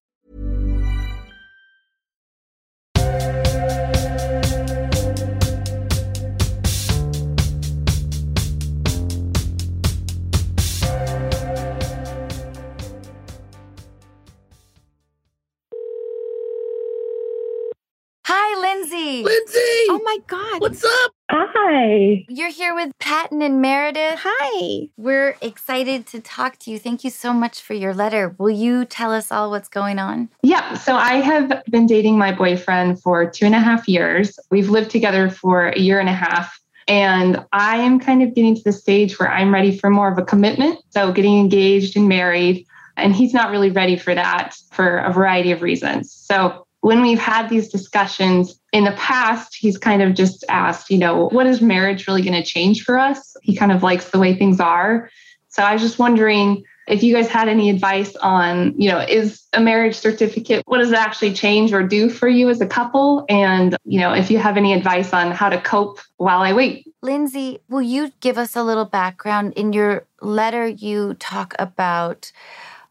[18.33, 19.23] Hi, Lindsay.
[19.23, 19.87] Lindsay!
[19.89, 20.61] Oh my God.
[20.61, 21.11] What's up?
[21.29, 22.23] Hi.
[22.29, 24.19] You're here with Patton and Meredith.
[24.23, 24.87] Hi.
[24.95, 26.79] We're excited to talk to you.
[26.79, 28.33] Thank you so much for your letter.
[28.37, 30.29] Will you tell us all what's going on?
[30.43, 34.39] Yeah, so I have been dating my boyfriend for two and a half years.
[34.49, 36.57] We've lived together for a year and a half.
[36.87, 40.17] And I am kind of getting to the stage where I'm ready for more of
[40.17, 40.79] a commitment.
[40.91, 42.65] So, getting engaged and married.
[42.95, 46.13] And he's not really ready for that for a variety of reasons.
[46.13, 50.97] So, when we've had these discussions in the past, he's kind of just asked, you
[50.97, 53.35] know, what is marriage really going to change for us?
[53.41, 55.09] He kind of likes the way things are.
[55.49, 59.43] So I was just wondering if you guys had any advice on, you know, is
[59.53, 63.25] a marriage certificate, what does it actually change or do for you as a couple?
[63.29, 66.87] And, you know, if you have any advice on how to cope while I wait.
[67.01, 69.53] Lindsay, will you give us a little background?
[69.53, 72.31] In your letter, you talk about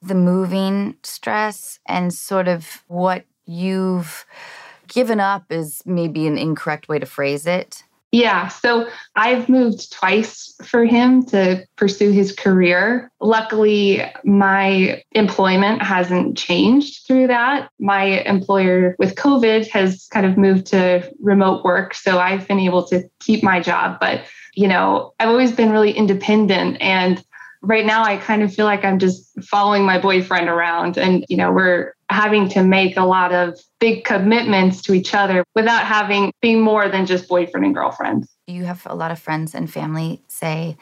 [0.00, 4.24] the moving stress and sort of what you've
[4.88, 7.82] given up is maybe an incorrect way to phrase it.
[8.12, 13.08] Yeah, so I've moved twice for him to pursue his career.
[13.20, 17.70] Luckily, my employment hasn't changed through that.
[17.78, 22.84] My employer with COVID has kind of moved to remote work, so I've been able
[22.88, 23.98] to keep my job.
[24.00, 27.24] But, you know, I've always been really independent and
[27.62, 31.36] right now I kind of feel like I'm just following my boyfriend around and you
[31.36, 36.32] know we're having to make a lot of big commitments to each other without having
[36.42, 38.26] being more than just boyfriend and girlfriend.
[38.46, 40.76] You have a lot of friends and family say,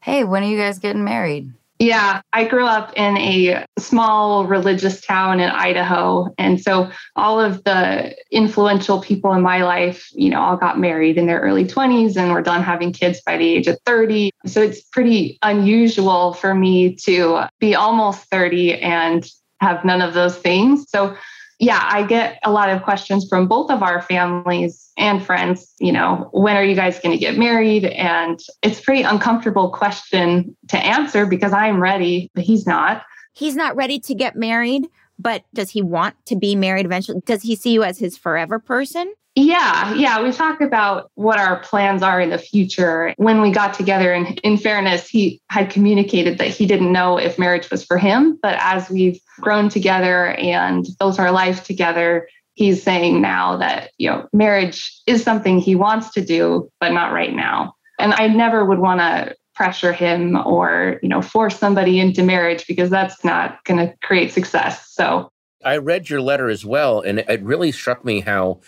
[0.00, 5.00] "Hey, when are you guys getting married?" Yeah, I grew up in a small religious
[5.00, 6.28] town in Idaho.
[6.36, 11.16] And so all of the influential people in my life, you know, all got married
[11.16, 14.30] in their early 20s and were done having kids by the age of 30.
[14.44, 19.26] So it's pretty unusual for me to be almost 30 and
[19.60, 20.86] have none of those things.
[20.88, 21.16] So
[21.60, 25.92] yeah, I get a lot of questions from both of our families and friends, you
[25.92, 27.84] know, when are you guys going to get married?
[27.84, 33.02] And it's a pretty uncomfortable question to answer because I'm ready, but he's not.
[33.34, 34.86] He's not ready to get married,
[35.18, 37.20] but does he want to be married eventually?
[37.26, 39.12] Does he see you as his forever person?
[39.40, 40.22] Yeah, yeah.
[40.22, 43.14] We talk about what our plans are in the future.
[43.16, 47.38] When we got together, and in fairness, he had communicated that he didn't know if
[47.38, 48.38] marriage was for him.
[48.42, 54.10] But as we've grown together and built our life together, he's saying now that, you
[54.10, 57.74] know, marriage is something he wants to do, but not right now.
[57.98, 62.66] And I never would want to pressure him or, you know, force somebody into marriage
[62.66, 64.90] because that's not going to create success.
[64.90, 65.30] So
[65.64, 68.60] I read your letter as well, and it really struck me how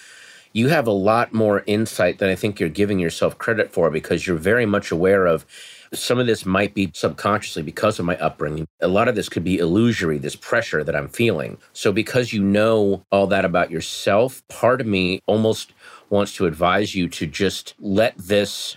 [0.52, 4.26] you have a lot more insight than I think you're giving yourself credit for because
[4.26, 5.46] you're very much aware of
[5.94, 8.66] some of this might be subconsciously because of my upbringing.
[8.80, 11.58] A lot of this could be illusory, this pressure that I'm feeling.
[11.74, 15.72] So, because you know all that about yourself, part of me almost
[16.08, 18.76] wants to advise you to just let this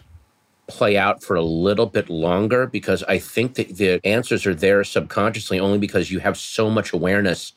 [0.68, 4.84] play out for a little bit longer because I think that the answers are there
[4.84, 7.54] subconsciously only because you have so much awareness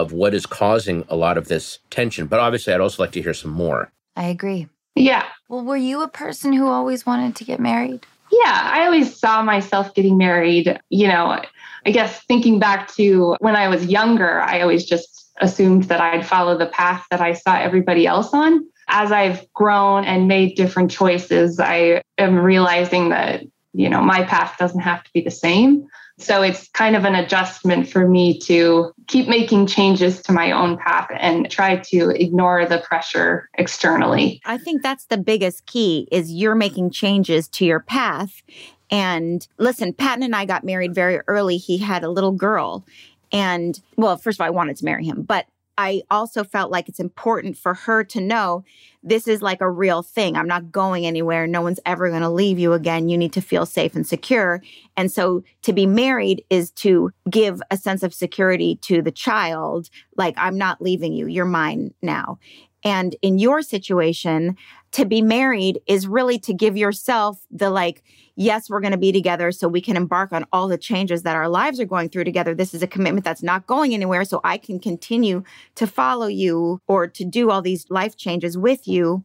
[0.00, 2.26] of what is causing a lot of this tension.
[2.26, 3.90] But obviously, I'd also like to hear some more.
[4.14, 4.68] I agree.
[4.94, 5.24] Yeah.
[5.48, 8.06] Well, were you a person who always wanted to get married?
[8.30, 10.80] Yeah, I always saw myself getting married.
[10.90, 11.42] You know,
[11.86, 16.26] I guess thinking back to when I was younger, I always just assumed that I'd
[16.26, 18.66] follow the path that I saw everybody else on.
[18.88, 24.56] As I've grown and made different choices, I am realizing that, you know, my path
[24.58, 25.86] doesn't have to be the same.
[26.18, 30.78] So it's kind of an adjustment for me to keep making changes to my own
[30.78, 34.40] path and try to ignore the pressure externally.
[34.46, 38.42] I think that's the biggest key is you're making changes to your path.
[38.90, 41.58] And listen, Patton and I got married very early.
[41.58, 42.86] He had a little girl.
[43.32, 45.46] And well, first of all, I wanted to marry him, but
[45.78, 48.64] I also felt like it's important for her to know
[49.02, 50.36] this is like a real thing.
[50.36, 51.46] I'm not going anywhere.
[51.46, 53.08] No one's ever going to leave you again.
[53.08, 54.62] You need to feel safe and secure.
[54.96, 59.90] And so to be married is to give a sense of security to the child.
[60.16, 61.26] Like, I'm not leaving you.
[61.26, 62.38] You're mine now.
[62.82, 64.56] And in your situation,
[64.96, 68.02] to be married is really to give yourself the like,
[68.34, 71.36] yes, we're going to be together so we can embark on all the changes that
[71.36, 72.54] our lives are going through together.
[72.54, 74.24] This is a commitment that's not going anywhere.
[74.24, 75.42] So I can continue
[75.74, 79.22] to follow you or to do all these life changes with you.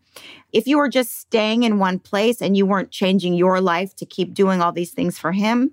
[0.52, 4.06] If you were just staying in one place and you weren't changing your life to
[4.06, 5.72] keep doing all these things for him,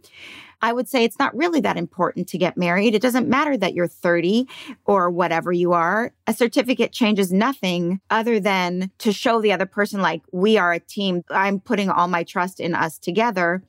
[0.60, 2.94] I would say it's not really that important to get married.
[2.94, 4.48] It doesn't matter that you're 30
[4.84, 6.12] or whatever you are.
[6.26, 10.80] A certificate changes nothing other than to show the other person, like, we are a
[10.80, 11.22] team.
[11.30, 13.62] I'm putting all my trust in us together.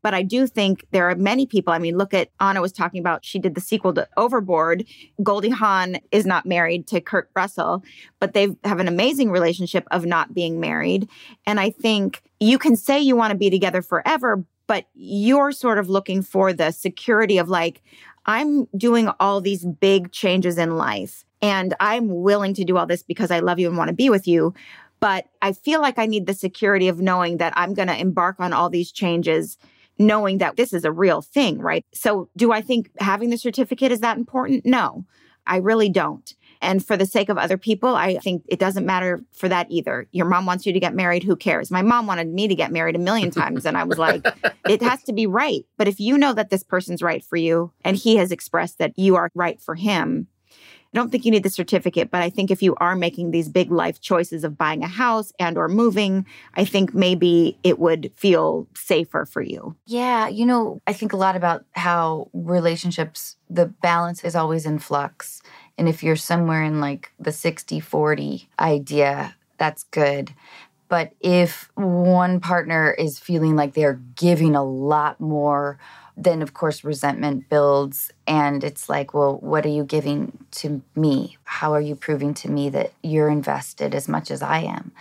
[0.00, 1.72] But I do think there are many people.
[1.72, 4.84] I mean, look at Anna was talking about, she did the sequel to Overboard.
[5.24, 7.82] Goldie Hawn is not married to Kurt Russell,
[8.20, 11.08] but they have an amazing relationship of not being married.
[11.46, 15.78] And I think you can say you want to be together forever, but you're sort
[15.78, 17.82] of looking for the security of like,
[18.26, 23.02] I'm doing all these big changes in life and I'm willing to do all this
[23.02, 24.54] because I love you and want to be with you.
[25.00, 28.40] But I feel like I need the security of knowing that I'm going to embark
[28.40, 29.56] on all these changes,
[29.98, 31.84] knowing that this is a real thing, right?
[31.94, 34.66] So, do I think having the certificate is that important?
[34.66, 35.04] No,
[35.46, 36.34] I really don't.
[36.60, 40.06] And for the sake of other people, I think it doesn't matter for that either.
[40.12, 41.22] Your mom wants you to get married.
[41.22, 41.70] Who cares?
[41.70, 43.64] My mom wanted me to get married a million times.
[43.64, 44.26] And I was like,
[44.68, 45.64] it has to be right.
[45.76, 48.98] But if you know that this person's right for you and he has expressed that
[48.98, 50.28] you are right for him,
[50.92, 53.50] I don't think you need the certificate, but I think if you are making these
[53.50, 58.10] big life choices of buying a house and or moving, I think maybe it would
[58.16, 59.76] feel safer for you.
[59.84, 64.78] Yeah, you know, I think a lot about how relationships the balance is always in
[64.78, 65.42] flux.
[65.78, 70.34] And if you're somewhere in like the 60 40 idea, that's good.
[70.88, 75.78] But if one partner is feeling like they're giving a lot more,
[76.16, 78.10] then of course resentment builds.
[78.26, 81.36] And it's like, well, what are you giving to me?
[81.44, 84.92] How are you proving to me that you're invested as much as I am?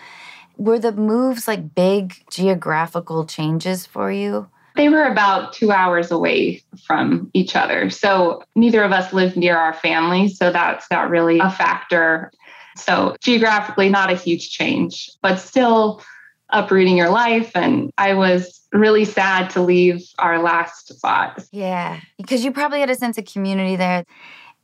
[0.58, 4.50] Were the moves like big geographical changes for you?
[4.78, 7.90] They were about two hours away from each other.
[7.90, 10.30] So neither of us lived near our family.
[10.30, 12.32] So that's not really a factor.
[12.76, 16.02] So geographically, not a huge change, but still
[16.50, 17.52] uprooting your life.
[17.56, 21.44] And I was really sad to leave our last spot.
[21.52, 24.06] Yeah, because you probably had a sense of community there.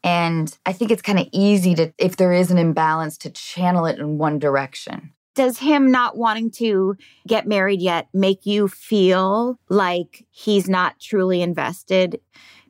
[0.04, 3.86] And I think it's kind of easy to, if there is an imbalance, to channel
[3.86, 6.96] it in one direction does him not wanting to
[7.28, 12.20] get married yet make you feel like he's not truly invested?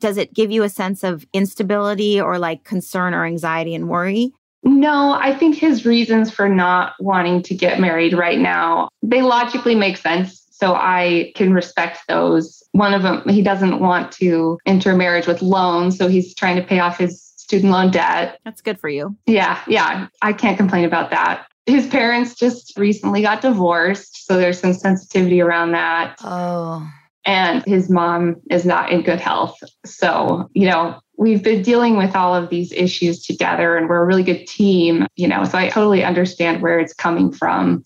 [0.00, 4.32] Does it give you a sense of instability or like concern or anxiety and worry?
[4.62, 9.74] No, I think his reasons for not wanting to get married right now, they logically
[9.74, 10.40] make sense.
[10.50, 12.62] So I can respect those.
[12.72, 15.98] One of them, he doesn't want to enter marriage with loans.
[15.98, 18.38] So he's trying to pay off his student loan debt.
[18.44, 19.14] That's good for you.
[19.26, 20.06] Yeah, yeah.
[20.22, 24.26] I can't complain about that his parents just recently got divorced.
[24.26, 26.16] So there's some sensitivity around that.
[26.22, 26.88] Oh.
[27.26, 29.56] And his mom is not in good health.
[29.86, 34.06] So, you know, we've been dealing with all of these issues together and we're a
[34.06, 37.84] really good team, you know, so I totally understand where it's coming from.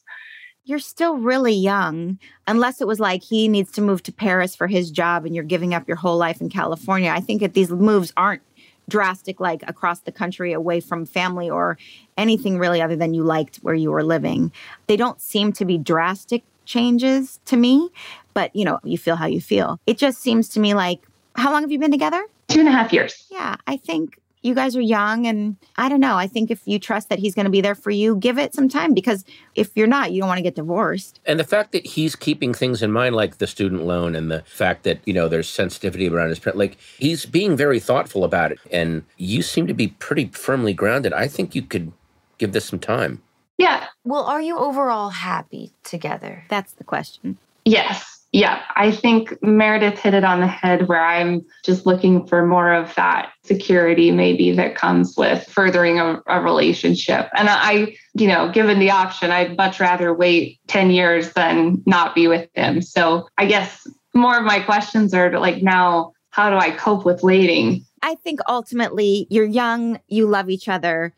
[0.65, 4.67] You're still really young, unless it was like he needs to move to Paris for
[4.67, 7.11] his job and you're giving up your whole life in California.
[7.11, 8.43] I think that these moves aren't
[8.89, 11.79] drastic, like across the country away from family or
[12.17, 14.51] anything really other than you liked where you were living.
[14.87, 17.91] They don't seem to be drastic changes to me,
[18.35, 19.79] but you know, you feel how you feel.
[19.87, 22.23] It just seems to me like, how long have you been together?
[22.49, 23.27] Two and a half years.
[23.31, 26.17] Yeah, I think you guys are young and I don't know.
[26.17, 28.55] I think if you trust that he's going to be there for you, give it
[28.55, 29.25] some time because
[29.55, 31.21] if you're not, you don't want to get divorced.
[31.27, 34.43] And the fact that he's keeping things in mind like the student loan and the
[34.43, 38.53] fact that, you know, there's sensitivity around his parent, like he's being very thoughtful about
[38.53, 41.13] it and you seem to be pretty firmly grounded.
[41.13, 41.93] I think you could
[42.39, 43.23] give this some time.
[43.57, 43.87] Yeah.
[44.05, 46.45] Well, are you overall happy together?
[46.49, 47.39] That's the question.
[47.65, 48.18] Yes.
[48.33, 52.75] Yeah, I think Meredith hit it on the head where I'm just looking for more
[52.75, 57.31] of that security, maybe that comes with furthering a, a, relationship.
[57.35, 62.15] And I, you know, given the option, I'd much rather wait 10 years than not
[62.15, 62.83] be with him.
[62.83, 67.23] So I guess more of my questions are like now how do I cope with
[67.23, 67.85] waiting?
[68.03, 71.15] I think ultimately you're young, you love each other.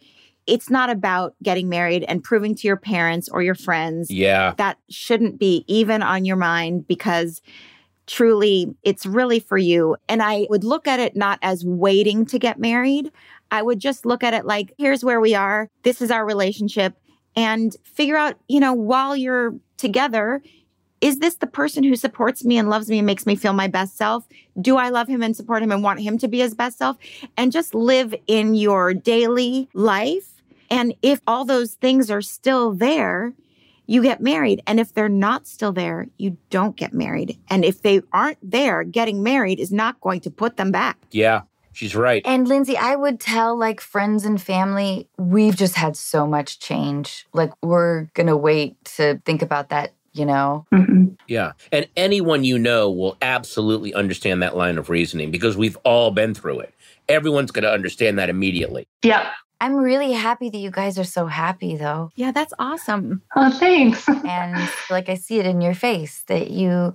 [0.51, 4.11] It's not about getting married and proving to your parents or your friends.
[4.11, 4.55] Yeah.
[4.57, 7.41] That shouldn't be even on your mind because
[8.07, 9.97] truly it's really for you.
[10.09, 13.13] And I would look at it not as waiting to get married.
[13.53, 15.69] I would just look at it like, here's where we are.
[15.85, 16.97] This is our relationship.
[17.37, 20.43] And figure out, you know, while you're together,
[21.01, 23.69] is this the person who supports me and loves me and makes me feel my
[23.69, 24.27] best self?
[24.61, 26.97] Do I love him and support him and want him to be his best self?
[27.37, 30.30] And just live in your daily life.
[30.71, 33.35] And if all those things are still there,
[33.87, 34.62] you get married.
[34.66, 37.39] And if they're not still there, you don't get married.
[37.49, 40.97] And if they aren't there, getting married is not going to put them back.
[41.11, 41.43] Yeah.
[41.73, 42.23] She's right.
[42.25, 47.27] And Lindsay, I would tell like friends and family, we've just had so much change.
[47.33, 50.66] Like, we're going to wait to think about that you know?
[50.73, 51.14] Mm-hmm.
[51.29, 51.53] Yeah.
[51.73, 56.35] And anyone you know will absolutely understand that line of reasoning because we've all been
[56.35, 56.75] through it.
[57.09, 58.87] Everyone's going to understand that immediately.
[59.03, 59.31] Yeah.
[59.61, 62.11] I'm really happy that you guys are so happy, though.
[62.17, 63.23] Yeah, that's awesome.
[63.37, 64.09] Oh, thanks.
[64.25, 66.95] and like I see it in your face that you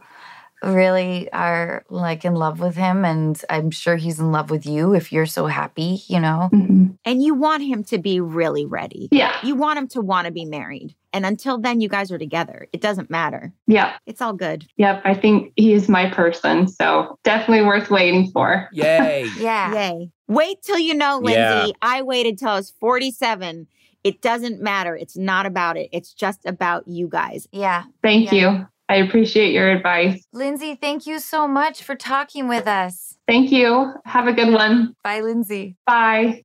[0.66, 4.94] really are like in love with him and I'm sure he's in love with you
[4.94, 6.50] if you're so happy, you know.
[6.52, 6.86] Mm-hmm.
[7.06, 9.08] And you want him to be really ready.
[9.12, 9.36] Yeah.
[9.44, 10.96] You want him to want to be married.
[11.14, 12.68] And until then you guys are together.
[12.74, 13.54] It doesn't matter.
[13.68, 13.94] Yeah.
[14.06, 14.66] It's all good.
[14.78, 18.68] Yep, I think he is my person, so definitely worth waiting for.
[18.74, 19.30] Yay.
[19.38, 19.74] yeah.
[19.74, 20.12] Yay.
[20.28, 21.70] Wait till you know, Lindsay.
[21.70, 21.72] Yeah.
[21.82, 23.68] I waited till I was 47.
[24.04, 24.96] It doesn't matter.
[24.96, 25.90] It's not about it.
[25.92, 27.48] It's just about you guys.
[27.52, 27.84] Yeah.
[28.04, 28.60] Thank Yeah.
[28.60, 28.68] you.
[28.88, 30.24] I appreciate your advice.
[30.32, 33.18] Lindsay, thank you so much for talking with us.
[33.28, 33.94] Thank you.
[34.06, 34.94] Have a good one.
[35.04, 35.76] Bye, Lindsay.
[35.86, 36.45] Bye.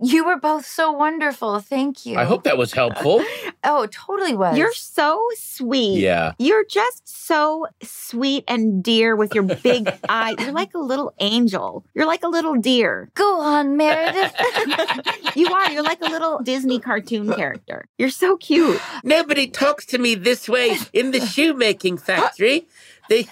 [0.00, 1.58] You were both so wonderful.
[1.60, 2.16] Thank you.
[2.16, 3.24] I hope that was helpful.
[3.64, 4.56] Oh, totally was.
[4.56, 5.98] You're so sweet.
[5.98, 6.32] Yeah.
[6.38, 10.36] You're just so sweet and dear with your big eye.
[10.38, 11.84] You're like a little angel.
[11.92, 13.10] You're like a little deer.
[13.14, 14.32] Go on, Meredith.
[15.34, 15.70] You are.
[15.72, 17.88] You're like a little Disney cartoon character.
[17.98, 18.80] You're so cute.
[19.02, 22.68] Nobody talks to me this way in the shoemaking factory.
[23.08, 23.24] They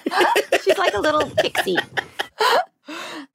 [0.63, 1.77] She's like a little pixie.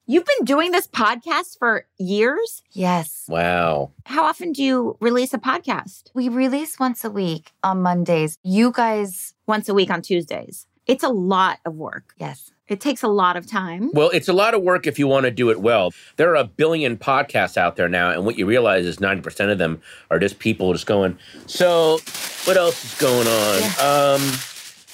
[0.05, 2.63] You've been doing this podcast for years.
[2.71, 3.25] yes.
[3.27, 3.91] Wow.
[4.05, 6.09] How often do you release a podcast?
[6.13, 8.37] We release once a week on Mondays.
[8.43, 10.67] You guys, Once a week on Tuesdays.
[10.87, 12.13] It's a lot of work.
[12.17, 12.51] yes.
[12.67, 13.91] It takes a lot of time.
[13.91, 15.91] Well, it's a lot of work if you want to do it well.
[16.15, 19.57] There are a billion podcasts out there now, and what you realize is 90% of
[19.57, 21.99] them are just people just going, So,
[22.45, 23.61] what else is going on?
[24.21, 24.31] Um,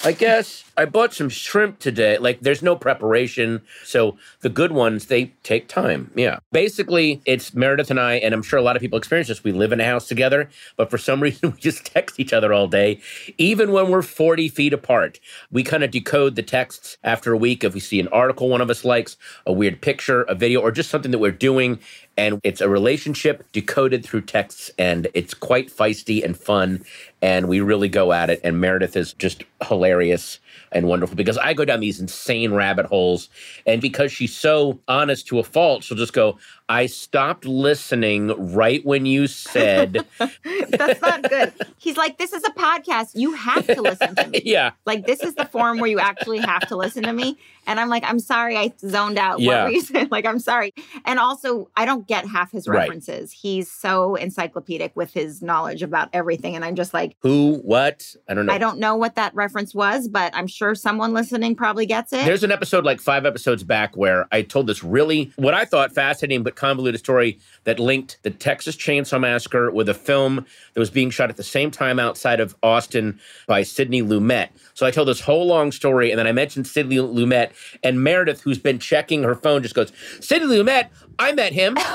[0.04, 2.18] I guess I bought some shrimp today.
[2.18, 3.62] Like, there's no preparation.
[3.82, 6.12] So, the good ones, they take time.
[6.14, 6.38] Yeah.
[6.52, 9.42] Basically, it's Meredith and I, and I'm sure a lot of people experience this.
[9.42, 12.52] We live in a house together, but for some reason, we just text each other
[12.52, 13.00] all day,
[13.38, 15.18] even when we're 40 feet apart.
[15.50, 18.60] We kind of decode the texts after a week if we see an article one
[18.60, 19.16] of us likes,
[19.46, 21.80] a weird picture, a video, or just something that we're doing.
[22.16, 26.84] And it's a relationship decoded through texts, and it's quite feisty and fun.
[27.20, 28.40] And we really go at it.
[28.44, 30.38] And Meredith is just hilarious
[30.72, 33.28] and wonderful because I go down these insane rabbit holes.
[33.66, 36.38] And because she's so honest to a fault, she'll just go,
[36.68, 40.04] I stopped listening right when you said.
[40.18, 41.52] That's not good.
[41.78, 43.12] He's like, this is a podcast.
[43.14, 44.42] You have to listen to me.
[44.44, 44.72] yeah.
[44.84, 47.38] Like, this is the forum where you actually have to listen to me.
[47.66, 49.40] And I'm like, I'm sorry, I zoned out.
[49.40, 49.64] Yeah.
[49.64, 50.08] What reason?
[50.10, 50.72] Like, I'm sorry.
[51.04, 52.80] And also, I don't get half his Right.
[52.80, 53.30] references.
[53.32, 56.54] He's so encyclopedic with his knowledge about everything.
[56.56, 57.60] And I'm just like, Who?
[57.62, 58.14] What?
[58.28, 58.52] I don't know.
[58.52, 62.24] I don't know what that reference was, but I'm sure someone listening probably gets it.
[62.24, 65.92] There's an episode like five episodes back where I told this really, what I thought
[65.94, 70.44] fascinating but convoluted story that linked the Texas Chainsaw Massacre with a film
[70.74, 74.48] that was being shot at the same time outside of Austin by Sidney Lumet.
[74.74, 77.52] So I told this whole long story, and then I mentioned Sidney Lumet,
[77.82, 80.88] and Meredith, who's been checking her phone, just goes, Sidney Lumet,
[81.18, 81.76] I met him.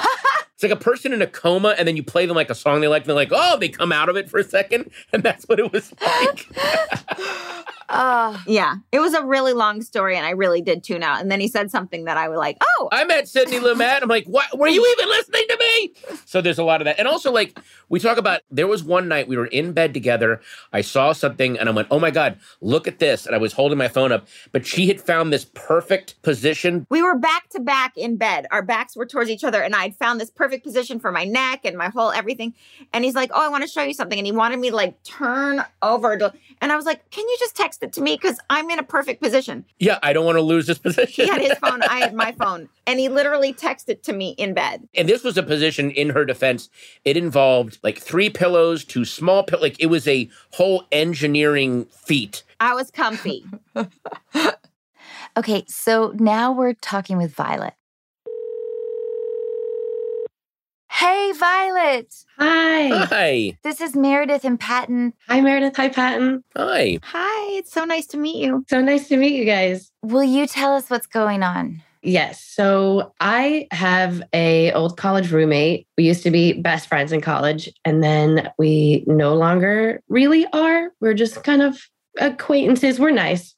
[0.63, 2.79] It's like a person in a coma, and then you play them like a song
[2.79, 4.91] they like, and they're like, oh, they come out of it for a second.
[5.11, 6.47] And that's what it was like.
[7.89, 11.21] Oh, yeah, it was a really long story, and I really did tune out.
[11.21, 14.01] And then he said something that I was like, oh, I met Sidney Lumet.
[14.01, 14.57] I'm like, what?
[14.57, 15.93] Were you even listening to me?
[16.25, 16.99] So there's a lot of that.
[16.99, 17.57] And also, like,
[17.89, 20.41] we talk about there was one night we were in bed together.
[20.71, 23.25] I saw something and I went, oh my God, look at this.
[23.25, 26.87] And I was holding my phone up, but she had found this perfect position.
[26.89, 28.47] we were back to back in bed.
[28.51, 31.65] Our backs were towards each other, and I'd found this perfect position for my neck
[31.65, 32.53] and my whole everything.
[32.93, 34.75] And he's like, "Oh, I want to show you something," and he wanted me to
[34.75, 38.15] like turn over to, and I was like, "Can you just text it to me
[38.15, 41.25] because I'm in a perfect position?" Yeah, I don't want to lose this position.
[41.25, 44.53] He had his phone, I had my phone, and he literally texted to me in
[44.53, 44.87] bed.
[44.95, 46.69] and this was a position in her defense.
[47.05, 49.63] It involved like three pillows, two small pillows.
[49.63, 52.43] Like it was a whole engineering feat.
[52.59, 53.45] I was comfy.
[55.37, 55.65] okay.
[55.67, 57.73] So now we're talking with Violet.
[61.03, 62.15] Hey, Violet.
[62.37, 62.87] Hi.
[63.07, 63.57] Hi.
[63.61, 65.11] This is Meredith and Patton.
[65.27, 65.75] Hi, Meredith.
[65.75, 66.45] Hi, Patton.
[66.55, 66.97] Hi.
[67.03, 68.63] Hi, it's so nice to meet you.
[68.69, 69.91] So nice to meet you guys.
[70.01, 71.83] Will you tell us what's going on?
[72.03, 72.41] Yes.
[72.41, 75.89] So I have a old college roommate.
[75.97, 80.93] We used to be best friends in college, and then we no longer really are.
[81.01, 81.77] We're just kind of
[82.17, 82.97] acquaintances.
[82.97, 83.53] We're nice.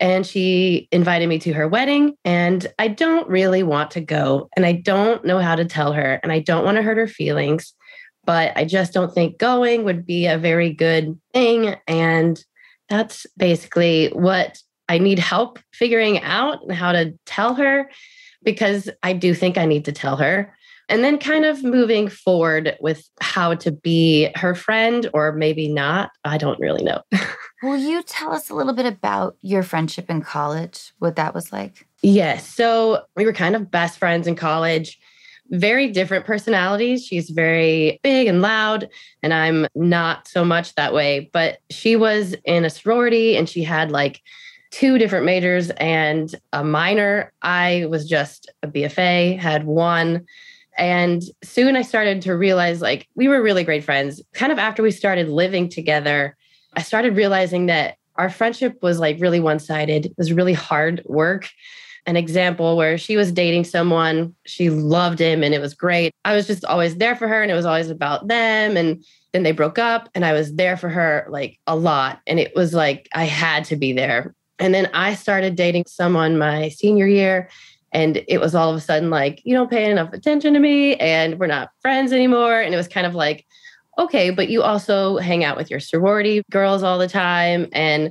[0.00, 4.64] And she invited me to her wedding, and I don't really want to go, and
[4.64, 7.74] I don't know how to tell her, and I don't want to hurt her feelings,
[8.24, 11.76] but I just don't think going would be a very good thing.
[11.86, 12.42] And
[12.88, 17.90] that's basically what I need help figuring out and how to tell her
[18.42, 20.54] because I do think I need to tell her.
[20.88, 26.10] And then kind of moving forward with how to be her friend or maybe not.
[26.24, 27.02] I don't really know.
[27.62, 30.92] Will you tell us a little bit about your friendship in college?
[30.98, 31.86] What that was like?
[32.02, 32.48] Yes.
[32.48, 34.98] So we were kind of best friends in college.
[35.50, 37.04] Very different personalities.
[37.04, 38.88] She's very big and loud,
[39.22, 41.30] and I'm not so much that way.
[41.32, 44.20] But she was in a sorority and she had like
[44.70, 47.32] two different majors and a minor.
[47.42, 50.26] I was just a BFA, had one.
[50.76, 54.22] And soon I started to realize like we were really great friends.
[54.34, 56.36] Kind of after we started living together,
[56.78, 60.06] I started realizing that our friendship was like really one sided.
[60.06, 61.48] It was really hard work.
[62.06, 66.12] An example where she was dating someone, she loved him and it was great.
[66.24, 68.76] I was just always there for her and it was always about them.
[68.76, 72.20] And then they broke up and I was there for her like a lot.
[72.28, 74.36] And it was like I had to be there.
[74.60, 77.50] And then I started dating someone my senior year.
[77.90, 80.94] And it was all of a sudden like, you don't pay enough attention to me
[80.94, 82.60] and we're not friends anymore.
[82.60, 83.46] And it was kind of like,
[83.98, 87.68] okay, but you also hang out with your sorority girls all the time.
[87.72, 88.10] And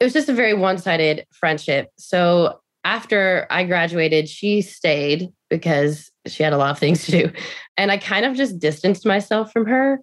[0.00, 1.88] it was just a very one sided friendship.
[1.96, 7.32] So after I graduated, she stayed because she had a lot of things to do.
[7.76, 10.00] And I kind of just distanced myself from her.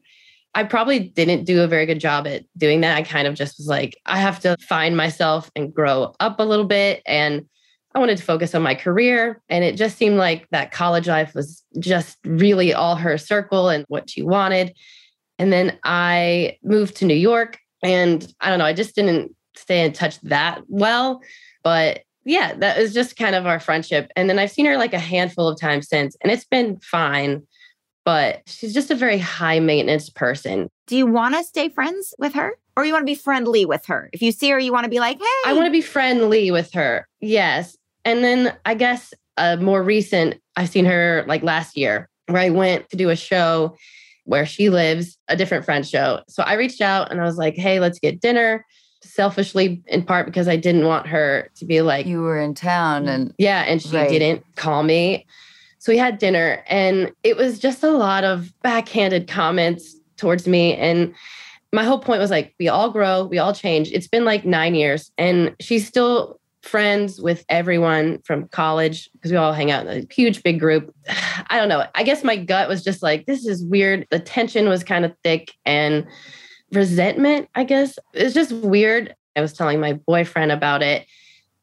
[0.56, 2.98] I probably didn't do a very good job at doing that.
[2.98, 6.44] I kind of just was like, I have to find myself and grow up a
[6.44, 7.04] little bit.
[7.06, 7.46] And
[7.94, 9.42] I wanted to focus on my career.
[9.50, 13.86] And it just seemed like that college life was just really all her circle and
[13.88, 14.76] what she wanted.
[15.40, 17.60] And then I moved to New York.
[17.84, 21.22] And I don't know, I just didn't stay in touch that well.
[21.64, 24.12] But yeah, that was just kind of our friendship.
[24.16, 27.44] And then I've seen her like a handful of times since, and it's been fine.
[28.04, 30.70] But she's just a very high maintenance person.
[30.88, 32.58] Do you want to stay friends with her?
[32.76, 34.10] Or you want to be friendly with her?
[34.14, 35.26] If you see her, you want to be like, hey.
[35.46, 37.08] I want to be friendly with her.
[37.20, 37.78] Yes.
[38.06, 42.50] And then I guess a more recent, I've seen her like last year where I
[42.50, 43.76] went to do a show
[44.28, 46.22] where she lives, a different friend show.
[46.28, 48.66] So I reached out and I was like, hey, let's get dinner.
[49.04, 53.08] Selfishly, in part because I didn't want her to be like, You were in town
[53.08, 54.10] and yeah, and she Right.
[54.10, 55.26] didn't call me.
[55.80, 60.76] So we had dinner and it was just a lot of backhanded comments towards me.
[60.76, 61.14] And
[61.72, 63.92] my whole point was like, we all grow, we all change.
[63.92, 69.38] It's been like nine years and she's still friends with everyone from college because we
[69.38, 70.94] all hang out in a huge big group.
[71.50, 71.86] I don't know.
[71.96, 74.08] I guess my gut was just like, this is weird.
[74.12, 76.06] The tension was kind of thick and
[76.72, 77.98] resentment, I guess.
[78.14, 79.16] It's just weird.
[79.36, 81.06] I was telling my boyfriend about it.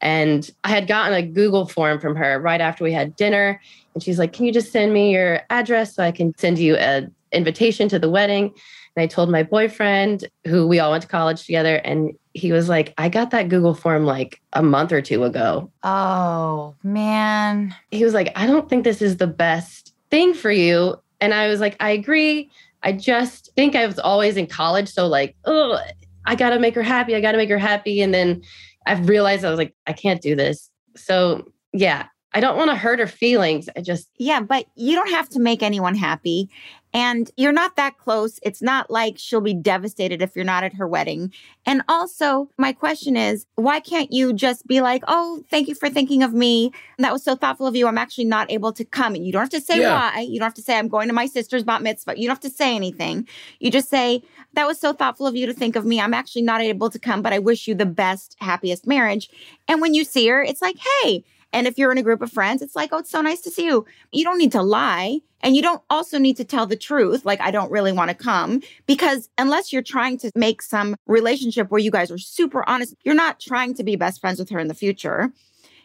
[0.01, 3.61] And I had gotten a Google form from her right after we had dinner.
[3.93, 6.75] And she's like, Can you just send me your address so I can send you
[6.75, 8.53] an invitation to the wedding?
[8.95, 12.69] And I told my boyfriend, who we all went to college together, and he was
[12.69, 15.71] like, I got that Google form like a month or two ago.
[15.83, 17.75] Oh, man.
[17.91, 20.95] He was like, I don't think this is the best thing for you.
[21.21, 22.49] And I was like, I agree.
[22.83, 24.89] I just think I was always in college.
[24.89, 25.79] So, like, oh,
[26.25, 27.15] I got to make her happy.
[27.15, 28.01] I got to make her happy.
[28.01, 28.43] And then
[28.85, 30.69] I've realized I was like, I can't do this.
[30.95, 33.69] So, yeah, I don't want to hurt her feelings.
[33.75, 34.09] I just.
[34.17, 36.49] Yeah, but you don't have to make anyone happy.
[36.93, 38.39] And you're not that close.
[38.41, 41.33] It's not like she'll be devastated if you're not at her wedding.
[41.65, 45.89] And also, my question is, why can't you just be like, oh, thank you for
[45.89, 46.71] thinking of me.
[46.97, 47.87] That was so thoughtful of you.
[47.87, 49.13] I'm actually not able to come.
[49.15, 49.93] And you don't have to say Yeah.
[49.93, 50.21] why.
[50.21, 52.17] You don't have to say, I'm going to my sister's bat mitzvah.
[52.17, 53.27] You don't have to say anything.
[53.59, 54.23] You just say,
[54.53, 55.99] that was so thoughtful of you to think of me.
[55.99, 59.29] I'm actually not able to come, but I wish you the best, happiest marriage.
[59.67, 61.25] And when you see her, it's like, hey,
[61.55, 63.49] and if you're in a group of friends, it's like, oh, it's so nice to
[63.49, 63.85] see you.
[64.11, 65.21] You don't need to lie.
[65.39, 68.13] And you don't also need to tell the truth, like, I don't really want to
[68.13, 68.61] come.
[68.87, 73.15] Because unless you're trying to make some relationship where you guys are super honest, you're
[73.15, 75.31] not trying to be best friends with her in the future.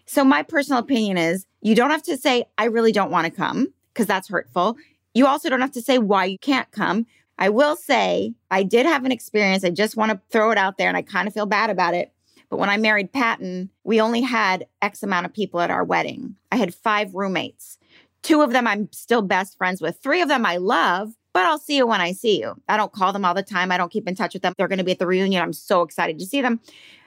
[0.07, 3.31] So, my personal opinion is you don't have to say, I really don't want to
[3.31, 4.77] come, because that's hurtful.
[5.15, 7.07] You also don't have to say why you can't come.
[7.39, 9.63] I will say, I did have an experience.
[9.63, 11.95] I just want to throw it out there, and I kind of feel bad about
[11.95, 12.13] it.
[12.51, 16.35] But when I married Patton, we only had X amount of people at our wedding.
[16.51, 17.79] I had five roommates.
[18.23, 19.99] Two of them I'm still best friends with.
[20.03, 22.61] Three of them I love, but I'll see you when I see you.
[22.69, 23.71] I don't call them all the time.
[23.73, 24.53] I don't keep in touch with them.
[24.59, 25.43] They're going to be at the reunion.
[25.43, 26.61] I'm so excited to see them.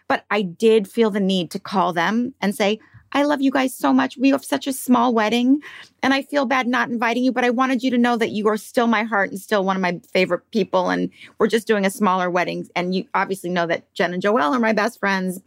[0.08, 2.80] But I did feel the need to call them and say,
[3.14, 4.18] I love you guys so much.
[4.18, 5.62] We have such a small wedding,
[6.02, 8.48] and I feel bad not inviting you, but I wanted you to know that you
[8.50, 10.90] are still my heart and still one of my favorite people.
[10.90, 12.68] And we're just doing a smaller wedding.
[12.76, 15.40] And you obviously know that Jen and Joelle are my best friends.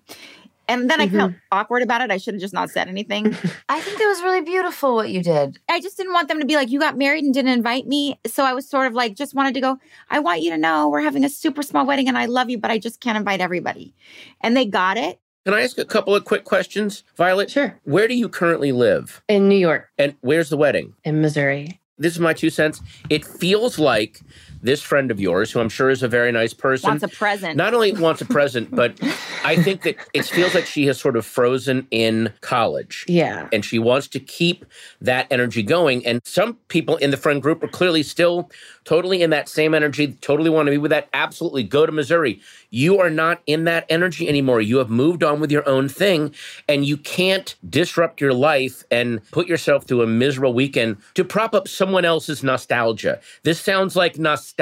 [0.68, 1.38] And then I felt mm-hmm.
[1.52, 2.10] awkward about it.
[2.10, 3.26] I should have just not said anything.
[3.68, 5.58] I think that was really beautiful what you did.
[5.68, 8.18] I just didn't want them to be like, you got married and didn't invite me.
[8.26, 9.78] So I was sort of like, just wanted to go,
[10.10, 12.58] I want you to know we're having a super small wedding and I love you,
[12.58, 13.94] but I just can't invite everybody.
[14.40, 15.20] And they got it.
[15.46, 17.48] Can I ask a couple of quick questions, Violet?
[17.52, 17.78] Sure.
[17.84, 19.22] Where do you currently live?
[19.28, 20.94] In New York, And where's the wedding?
[21.04, 21.78] in Missouri.
[21.98, 22.80] This is my two cents.
[23.10, 24.22] It feels like
[24.66, 27.56] this friend of yours, who I'm sure is a very nice person, Wants a present.
[27.56, 28.98] not only wants a present, but
[29.44, 33.04] I think that it feels like she has sort of frozen in college.
[33.08, 33.48] Yeah.
[33.52, 34.66] And she wants to keep
[35.00, 36.04] that energy going.
[36.04, 38.50] And some people in the friend group are clearly still
[38.84, 41.08] totally in that same energy, totally want to be with that.
[41.12, 41.62] Absolutely.
[41.62, 42.40] Go to Missouri.
[42.70, 44.60] You are not in that energy anymore.
[44.60, 46.34] You have moved on with your own thing,
[46.68, 51.54] and you can't disrupt your life and put yourself through a miserable weekend to prop
[51.54, 53.20] up someone else's nostalgia.
[53.44, 54.55] This sounds like nostalgia.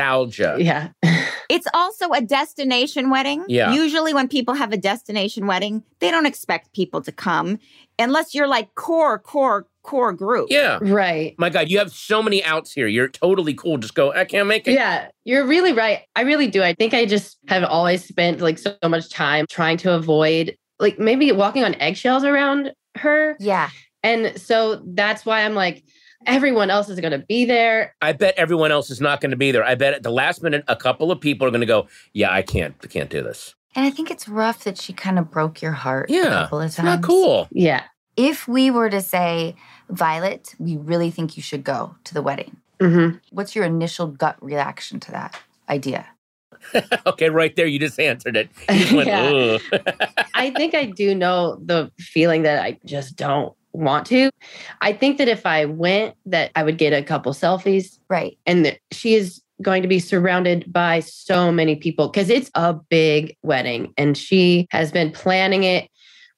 [0.59, 0.89] Yeah.
[1.51, 3.45] It's also a destination wedding.
[3.49, 3.75] Yeah.
[3.75, 7.59] Usually, when people have a destination wedding, they don't expect people to come
[7.99, 10.49] unless you're like core, core, core group.
[10.51, 10.79] Yeah.
[10.81, 11.35] right.
[11.39, 12.87] My God, you have so many outs here.
[12.87, 13.77] You're totally cool.
[13.77, 14.73] Just go, I can't make it.
[14.73, 16.01] Yeah, you're really right.
[16.17, 16.63] I really do.
[16.63, 20.99] I think I just have always spent like so much time trying to avoid like
[20.99, 23.37] maybe walking on eggshells around her.
[23.39, 23.71] Yeah.
[24.03, 25.85] And so that's why I'm like,
[26.27, 27.95] everyone else is going to be there.
[28.03, 29.65] I bet everyone else is not going to be there.
[29.65, 32.33] I bet at the last minute, a couple of people are going to go, Yeah,
[32.33, 33.55] I can't, I can't do this.
[33.77, 36.29] And I think it's rough that she kind of broke your heart a Yeah.
[36.31, 36.87] couple of It's times.
[36.87, 37.49] not cool.
[37.51, 37.83] Yeah.
[38.17, 39.57] If we were to say,
[39.91, 44.37] Violet, we really think you should go to the wedding, hmm what's your initial gut
[44.41, 46.07] reaction to that idea?
[47.07, 48.49] okay, right there, you just answered it.
[48.71, 49.59] You just went, Yeah.
[50.35, 54.31] I think I do know the feeling that I just don't want to.
[54.81, 58.39] I think that if I went, that I would get a couple selfies, Right.
[58.47, 62.75] and that she is going to be surrounded by so many people because it's a
[62.75, 65.89] big wedding, and she has been planning it.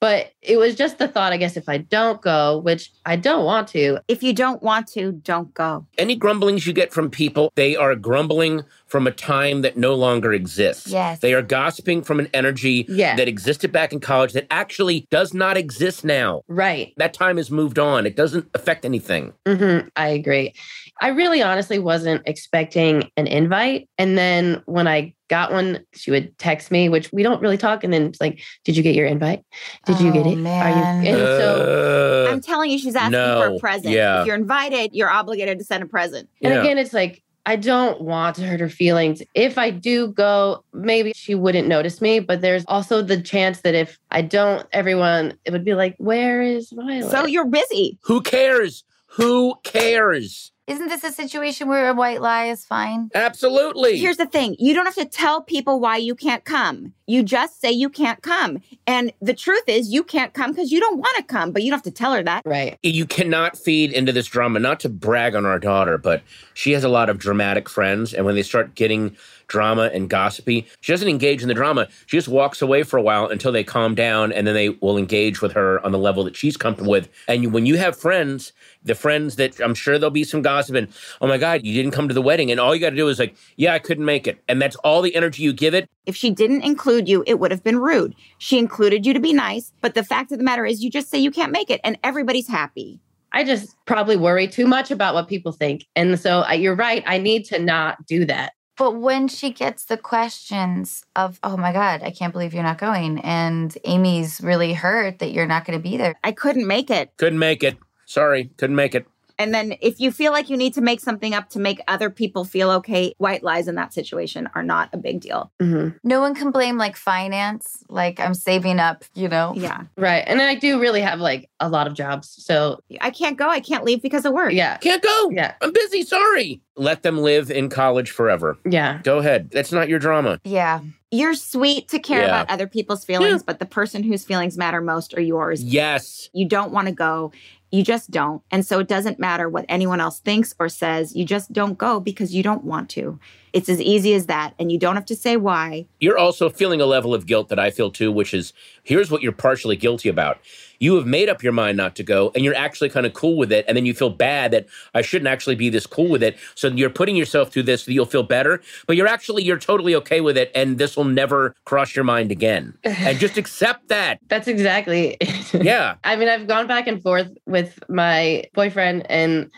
[0.01, 3.45] But it was just the thought, I guess, if I don't go, which I don't
[3.45, 5.87] want to, If you don't want to, don't go.
[5.97, 10.33] Any grumblings you get from people, they are grumbling from a time that no longer
[10.33, 10.87] exists.
[10.89, 11.21] Yes.
[11.21, 13.17] They are gossiping from an energy Yeah.
[13.17, 16.43] that existed back in college that actually does not exist now.
[16.47, 16.93] right.
[16.99, 18.07] That time has moved on.
[18.07, 19.33] It doesn't affect anything.
[19.47, 20.55] hmm I agree.
[21.01, 23.89] I really honestly wasn't expecting an invite.
[23.99, 27.85] And then when I got one, she would text me, which we don't really talk.
[27.85, 29.45] And then it's like, Did you get your invite?
[29.87, 30.37] Did you get Oh, it?
[30.37, 30.63] man.
[30.63, 31.09] Are you?
[31.11, 33.93] And so, Uh, I'm telling you, she's asking for a present.
[33.95, 34.21] Yeah.
[34.21, 36.29] If you're invited, you're obligated to send a present.
[36.43, 36.61] and yeah.
[36.61, 39.23] again, it's like, I don't want to hurt her feelings.
[39.35, 43.73] If I do go, maybe she wouldn't notice me, but there's also the chance that
[43.77, 47.09] if I don't, everyone, it would be like, where is Violet?
[47.09, 47.99] So you're busy.
[48.03, 48.83] Who cares?
[49.11, 50.51] Who cares?
[50.67, 53.09] Isn't this a situation where a white lie is fine?
[53.15, 53.99] Absolutely.
[53.99, 56.93] Here's the thing you don't have to tell people why you can't come.
[57.07, 58.59] You just say you can't come.
[58.85, 61.71] And the truth is, you can't come because you don't want to come, but you
[61.71, 62.43] don't have to tell her that.
[62.45, 62.79] Right.
[62.83, 64.59] you cannot feed into this drama.
[64.59, 68.13] Not to brag on our daughter, but she has a lot of dramatic friends.
[68.13, 69.17] And when they start getting
[69.49, 71.89] drama and gossipy, she doesn't engage in the drama.
[72.07, 74.99] She just walks away for a while until they calm down and then they will
[74.99, 77.09] engage with her on the level that she's comfortable with.
[77.29, 78.53] And when you have friends,
[78.85, 80.89] the friends that I'm sure there'll be some gossip and,
[81.21, 82.51] oh my God, you didn't come to the wedding.
[82.51, 84.43] And all you got to do is like, yeah, I couldn't make it.
[84.49, 85.89] And that's all the energy you give it.
[86.07, 88.15] If she didn't include you, it would have been rude.
[88.39, 91.11] She included you to be nice, but the fact of the matter is, you just
[91.11, 93.01] say you can't make it, and everybody's happy.
[93.33, 95.85] I just probably worry too much about what people think.
[95.97, 97.03] And so I, you're right.
[97.07, 98.53] I need to not do that.
[98.77, 102.79] But when she gets the questions of, oh my God, I can't believe you're not
[102.79, 106.15] going, and Amy's really hurt that you're not going to be there.
[106.23, 107.17] I couldn't make it.
[107.17, 107.79] Couldn't make it.
[108.05, 109.07] Sorry, couldn't make it.
[109.39, 112.09] And then if you feel like you need to make something up to make other
[112.11, 115.53] people feel okay, white lies in that situation are not a big deal.
[115.61, 115.97] Mm-hmm.
[116.05, 119.53] No one can blame like finance, like I'm saving up, you know?
[119.57, 119.83] Yeah.
[119.97, 120.25] Right.
[120.27, 122.29] And I do really have like a lot of jobs.
[122.45, 123.49] So I can't go.
[123.49, 124.53] I can't leave because of work.
[124.53, 124.79] yeah.
[124.79, 125.31] Can't go.
[125.31, 125.55] Yeah.
[125.61, 126.03] I'm busy.
[126.03, 126.61] Sorry.
[126.79, 128.59] Let them live in college forever.
[128.69, 129.01] Yeah.
[129.03, 129.51] Go ahead.
[129.51, 130.41] That's not your drama.
[130.45, 130.81] Yeah.
[131.11, 132.27] You're sweet to care Yeah.
[132.27, 135.63] about other people's feelings, but the person whose feelings matter most are yours.
[135.63, 136.29] Yes.
[136.35, 137.33] You don't want to go.
[137.73, 138.43] You just don't.
[138.51, 141.17] And so it doesn't matter what anyone else thinks or says.
[141.17, 143.19] You just don't go because you don't want to.
[143.53, 144.55] It's as easy as that.
[144.59, 145.87] And you don't have to say why.
[145.99, 148.53] You're also feeling a level of guilt that I feel too, which is
[148.83, 150.39] here's what you're partially guilty about.
[150.79, 153.37] You have made up your mind not to go, and you're actually kind of cool
[153.37, 153.65] with it.
[153.69, 156.37] And then you feel bad that I shouldn't actually be this cool with it.
[156.55, 158.61] So you're putting yourself through this so that you'll feel better.
[158.87, 160.51] But you're actually, you're totally okay with it.
[160.55, 162.77] And this will never cross your mind again.
[163.07, 164.19] And just accept that.
[164.29, 165.17] That's exactly.
[165.53, 165.95] Yeah.
[166.03, 169.51] I mean, I've gone back and forth with my boyfriend and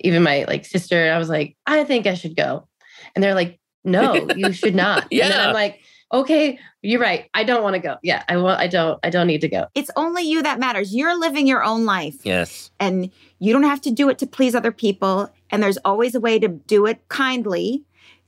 [0.00, 1.12] even my like sister.
[1.12, 2.68] I was like, I think I should go.
[3.14, 5.08] And they're like, no, you should not.
[5.10, 5.48] And then Yeah.
[5.48, 5.80] I'm like,
[6.12, 7.28] okay, you're right.
[7.34, 7.96] I don't want to go.
[8.02, 9.66] Yeah, I want I don't I don't need to go.
[9.74, 10.94] It's only you that matters.
[10.94, 12.16] You're living your own life.
[12.24, 12.70] Yes.
[12.80, 16.20] and you don't have to do it to please other people and there's always a
[16.20, 17.82] way to do it kindly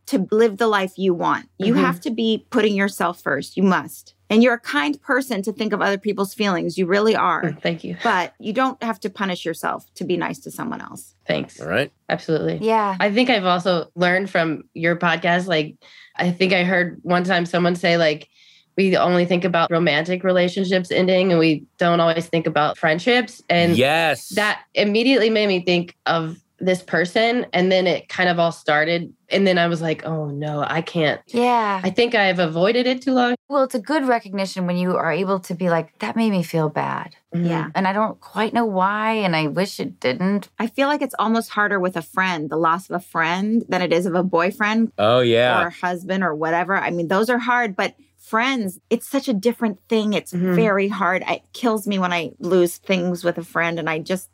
[0.06, 1.80] to live the life you want you Mhm.
[1.80, 5.72] have to be putting yourself first you must and you're a kind person to think
[5.72, 7.96] of other people's feelings you really are mm, Thank you.
[8.04, 11.60] but you don't have to punish yourself to be nice to someone else Thanks.
[11.60, 11.90] All right.
[12.08, 12.58] Absolutely.
[12.60, 12.96] Yeah.
[13.00, 15.46] I think I've also learned from your podcast.
[15.46, 15.76] Like,
[16.16, 18.28] I think I heard one time someone say, like,
[18.76, 23.42] we only think about romantic relationships ending and we don't always think about friendships.
[23.48, 24.30] And yes.
[24.30, 27.46] that immediately made me think of this person.
[27.52, 29.12] And then it kind of all started.
[29.30, 31.20] And then I was like, oh no, I can't.
[31.28, 31.80] Yeah.
[31.82, 33.34] I think I've avoided it too long.
[33.48, 36.42] Well, it's a good recognition when you are able to be like, that made me
[36.42, 37.16] feel bad.
[37.34, 40.48] yeah And I don't quite know why, and I wish it didn't.
[40.58, 43.82] i feel like it's almost harder with a friend the loss of a friend than
[43.82, 45.62] it is of a boyfriend oh, yeah.
[45.62, 46.76] or a husband or whatever.
[46.76, 50.12] I mean, those are hard, but friends, it's such a different thing.
[50.14, 50.54] It's Mhm.
[50.54, 51.22] very hard.
[51.28, 54.30] It kills me when I lose things with a friend and I just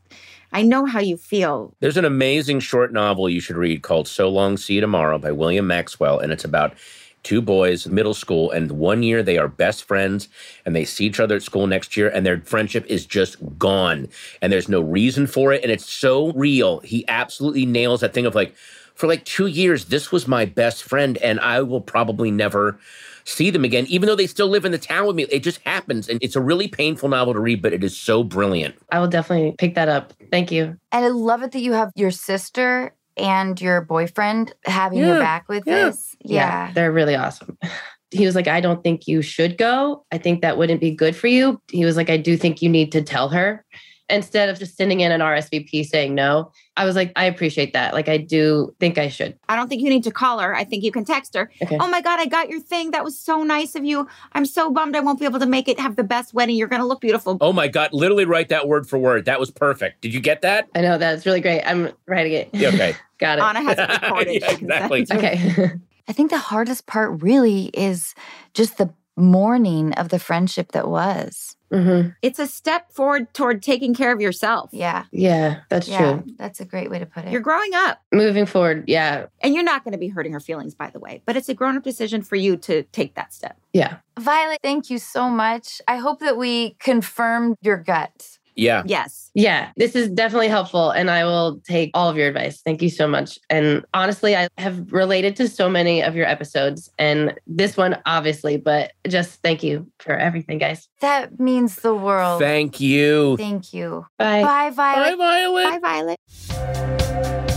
[0.52, 1.74] I know how you feel.
[1.80, 5.32] There's an amazing short novel you should read called So Long See You Tomorrow by
[5.32, 6.74] William Maxwell, and it's about
[7.22, 10.28] two boys, middle school, and one year they are best friends
[10.64, 14.08] and they see each other at school next year, and their friendship is just gone.
[14.40, 16.80] And there's no reason for it, and it's so real.
[16.80, 18.54] He absolutely nails that thing of like,
[18.94, 22.78] for like two years, this was my best friend, and I will probably never
[23.24, 25.24] see them again, even though they still live in the town with me.
[25.24, 26.08] It just happens.
[26.08, 28.74] And it's a really painful novel to read, but it is so brilliant.
[28.90, 30.12] I will definitely pick that up.
[30.30, 30.76] Thank you.
[30.92, 35.18] And I love it that you have your sister and your boyfriend having your Yeah,
[35.20, 35.74] back with yeah.
[35.86, 36.16] this.
[36.24, 36.72] Yeah.
[36.72, 37.58] They're really awesome.
[38.12, 40.04] He was like, I don't think you should go.
[40.10, 41.62] I think that wouldn't be good for you.
[41.70, 43.64] He was like, I do think you need to tell her
[44.10, 46.52] instead of just sending in an RSVP saying no.
[46.76, 47.92] I was like, I appreciate that.
[47.92, 49.38] Like, I do think I should.
[49.48, 50.54] I don't think you need to call her.
[50.54, 51.50] I think you can text her.
[51.62, 51.76] Okay.
[51.78, 52.92] Oh my God, I got your thing.
[52.92, 54.08] That was so nice of you.
[54.32, 55.78] I'm so bummed I won't be able to make it.
[55.78, 56.56] Have the best wedding.
[56.56, 57.36] You're going to look beautiful.
[57.40, 59.26] Oh my God, literally write that word for word.
[59.26, 60.00] That was perfect.
[60.00, 60.68] Did you get that?
[60.74, 61.62] I know that's really great.
[61.64, 62.48] I'm writing it.
[62.52, 62.94] Yeah, Okay.
[63.18, 63.42] Got it.
[63.42, 64.42] Anna has it recorded.
[64.42, 65.04] Yeah, exactly.
[65.06, 65.64] send it to her.
[65.64, 65.72] okay.
[66.08, 68.14] I think the hardest part really is
[68.54, 71.56] just the mourning of the friendship that was.
[71.72, 74.70] hmm It's a step forward toward taking care of yourself.
[74.72, 75.04] Yeah.
[75.12, 75.98] Yeah, that's yeah.
[76.20, 76.24] true.
[76.38, 77.32] That's a great way to put it.
[77.32, 78.00] You're growing up.
[78.12, 81.22] Moving forward, yeah, And you're not going to be hurting her feelings, by the way.
[81.26, 83.56] But it's a grown up decision for you to take that step.
[83.72, 83.98] yeah.
[84.18, 85.80] Violet, thank you so much.
[85.88, 88.38] I hope that we confirmed your gut.
[88.56, 88.82] Yeah.
[88.86, 89.30] Yes.
[89.34, 90.90] Yeah, this is definitely helpful.
[90.90, 92.60] And I will take all of your advice.
[92.62, 93.38] Thank you so much.
[93.48, 98.56] And honestly, I have related to so many of your episodes and this one, obviously,
[98.56, 100.88] but just thank you for everything, guys.
[101.00, 102.40] That means the world.
[102.40, 103.36] Thank you.
[103.36, 104.06] Thank you.
[104.18, 104.42] Bye.
[104.42, 105.18] Bye, Violet.
[105.18, 105.80] Bye, Violet.
[105.80, 106.16] Bye,
[106.58, 107.49] Violet.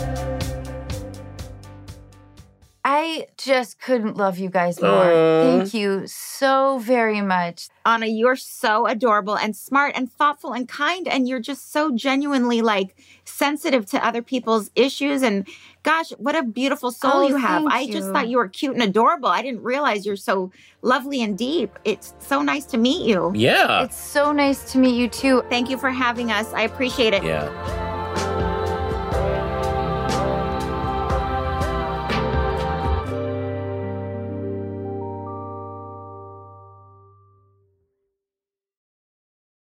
[2.86, 4.92] I just couldn't love you guys more.
[4.92, 5.44] Aw.
[5.58, 7.70] Thank you so very much.
[7.86, 11.08] Anna, you're so adorable and smart and thoughtful and kind.
[11.08, 15.22] And you're just so genuinely like sensitive to other people's issues.
[15.22, 15.48] And
[15.84, 17.62] gosh, what a beautiful soul Oh, you have.
[17.62, 19.30] thank I just thought you were cute and adorable.
[19.30, 21.80] I didn't realize you're so lovely and deep.
[21.86, 23.32] It's so nice to meet you.
[23.34, 23.84] Yeah.
[23.84, 25.42] It's so nice to meet you too.
[25.50, 26.52] Thank you for having us.
[26.54, 27.24] I appreciate it.
[27.24, 27.83] Yeah.